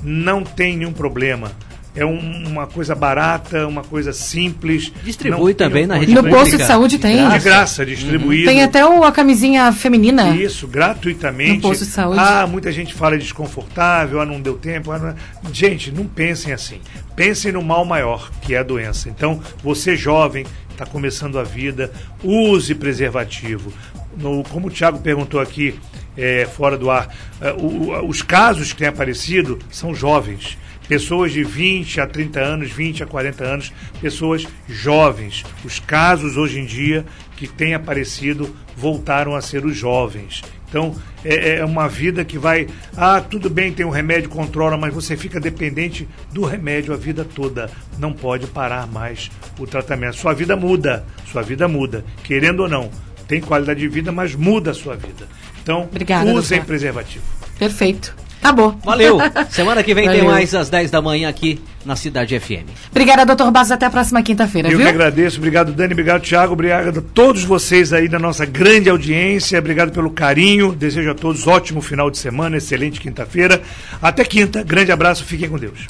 Não 0.02 0.44
tem 0.44 0.76
nenhum 0.76 0.92
problema. 0.92 1.52
É 2.00 2.06
um- 2.06 2.48
uma 2.48 2.66
coisa 2.66 2.96
barata, 2.96 3.68
uma 3.68 3.84
coisa 3.84 4.14
simples. 4.14 4.92
Distribui 5.04 5.52
Não 5.52 5.58
também 5.58 5.86
na 5.86 5.96
rede 5.98 6.12
No 6.14 6.18
pública. 6.22 6.38
posto 6.40 6.58
de 6.58 6.66
saúde 6.66 6.98
tem. 6.98 7.28
De 7.30 7.40
graça, 7.40 7.86
distribuído. 7.86 8.48
Tem 8.48 8.64
até 8.64 8.86
o, 8.86 9.04
a 9.04 9.12
camisinha 9.12 9.72
feminina. 9.74 10.30
Isso, 10.36 10.68
gratuitamente. 10.68 11.56
No 11.56 11.62
posto 11.62 11.84
de 11.86 11.92
saúde. 11.92 12.20
Ah, 12.20 12.48
muita 12.48 12.72
gente 12.72 12.94
fala 12.94 13.18
desconfortável, 13.18 14.22
ah, 14.22 14.26
não 14.26 14.40
deu 14.40 14.56
tempo. 14.58 14.92
ah, 14.92 14.98
não- 15.00 15.54
Gente, 15.54 15.92
não 15.92 16.06
pensem 16.06 16.54
assim. 16.54 16.80
Pensem 17.16 17.52
no 17.52 17.62
mal 17.62 17.84
maior, 17.84 18.32
que 18.42 18.54
é 18.56 18.60
a 18.60 18.64
doença. 18.64 19.10
Então, 19.10 19.42
você 19.64 19.96
jovem, 19.96 20.46
está 20.72 20.86
começando 20.86 21.38
a 21.38 21.44
vida, 21.44 21.92
use 22.24 22.74
preservativo. 22.76 23.74
No- 24.18 24.44
como 24.44 24.68
o 24.68 24.70
Tiago 24.70 25.00
perguntou 25.00 25.40
aqui, 25.40 25.76
é, 26.18 26.48
fora 26.56 26.78
do 26.78 26.90
ar, 26.90 27.14
o- 27.58 27.66
o- 27.92 28.08
os 28.10 28.22
casos 28.22 28.72
que 28.72 28.80
têm 28.80 28.88
aparecido 28.88 29.60
são 29.70 29.94
jovens. 29.94 30.58
Pessoas 30.90 31.32
de 31.32 31.44
20 31.44 32.02
a 32.02 32.08
30 32.08 32.40
anos, 32.40 32.72
20 32.72 33.04
a 33.04 33.06
40 33.06 33.44
anos, 33.44 33.72
pessoas 34.02 34.48
jovens. 34.68 35.46
Os 35.64 35.80
casos 35.80 36.36
hoje 36.36 36.60
em 36.60 36.66
dia 36.66 37.06
que 37.38 37.48
têm 37.48 37.76
aparecido 37.76 38.54
voltaram 38.76 39.36
a 39.36 39.42
ser 39.42 39.64
os 39.64 39.78
jovens. 39.78 40.42
Então, 40.68 40.96
é, 41.24 41.58
é 41.58 41.66
uma 41.66 41.88
vida 41.88 42.26
que 42.26 42.40
vai. 42.40 42.68
Ah, 42.98 43.22
tudo 43.22 43.52
bem, 43.52 43.72
tem 43.72 43.86
um 43.86 43.92
remédio, 43.92 44.32
controla, 44.32 44.78
mas 44.78 44.92
você 44.92 45.16
fica 45.16 45.40
dependente 45.40 46.08
do 46.32 46.44
remédio 46.44 46.92
a 46.92 46.98
vida 46.98 47.24
toda. 47.24 47.70
Não 48.00 48.12
pode 48.12 48.48
parar 48.48 48.88
mais 48.88 49.30
o 49.60 49.68
tratamento. 49.68 50.16
Sua 50.16 50.34
vida 50.34 50.56
muda. 50.56 51.06
Sua 51.32 51.44
vida 51.44 51.68
muda. 51.68 52.04
Querendo 52.24 52.62
ou 52.62 52.70
não. 52.70 52.90
Tem 53.28 53.40
qualidade 53.40 53.80
de 53.80 53.88
vida, 53.88 54.12
mas 54.12 54.34
muda 54.34 54.72
a 54.72 54.74
sua 54.74 54.96
vida. 54.96 55.28
Então, 55.62 55.84
Obrigada, 55.84 56.32
usem 56.32 56.58
doutor. 56.58 56.66
preservativo. 56.66 57.26
Perfeito. 57.60 58.16
Acabou. 58.42 58.78
Valeu! 58.84 59.18
Semana 59.50 59.84
que 59.84 59.94
vem 59.94 60.08
tem 60.08 60.20
Valeu. 60.20 60.32
mais 60.32 60.54
às 60.56 60.70
10 60.70 60.90
da 60.90 61.02
manhã 61.02 61.28
aqui 61.30 61.62
na 61.86 61.96
Cidade 61.96 62.40
FM. 62.40 62.68
Obrigada, 62.90 63.26
doutor 63.26 63.52
Bastos. 63.52 63.72
Até 63.72 63.86
a 63.86 63.90
próxima 63.90 64.22
quinta-feira, 64.24 64.70
Eu 64.70 64.78
viu? 64.78 64.86
que 64.86 64.92
agradeço, 64.92 65.38
obrigado 65.38 65.72
Dani, 65.72 65.94
obrigado 65.94 66.22
Thiago, 66.22 66.54
obrigado 66.54 67.00
a 67.00 67.02
todos 67.14 67.44
vocês 67.44 67.94
aí 67.94 68.08
da 68.08 68.20
nossa 68.20 68.46
grande 68.46 68.90
audiência, 68.90 69.60
obrigado 69.60 69.92
pelo 69.92 70.10
carinho, 70.12 70.74
desejo 70.74 71.12
a 71.12 71.16
todos 71.16 71.48
ótimo 71.48 71.82
final 71.82 72.10
de 72.10 72.18
semana, 72.18 72.58
excelente 72.58 73.00
quinta-feira, 73.00 73.62
até 74.02 74.24
quinta, 74.24 74.64
grande 74.64 74.92
abraço, 74.92 75.24
fiquem 75.26 75.50
com 75.50 75.58
Deus. 75.58 75.88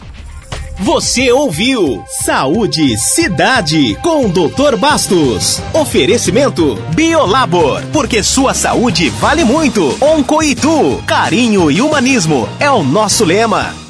Você 0.81 1.29
ouviu 1.29 2.05
Saúde 2.23 2.97
Cidade 2.97 3.95
com 4.01 4.25
o 4.25 4.29
Dr. 4.29 4.77
Bastos. 4.77 5.61
Oferecimento 5.73 6.75
Biolabor, 6.95 7.83
porque 7.91 8.23
sua 8.23 8.53
saúde 8.53 9.09
vale 9.09 9.43
muito. 9.43 9.97
Oncoitu, 10.01 11.03
carinho 11.05 11.69
e 11.69 11.81
humanismo 11.81 12.47
é 12.61 12.71
o 12.71 12.81
nosso 12.81 13.25
lema. 13.25 13.88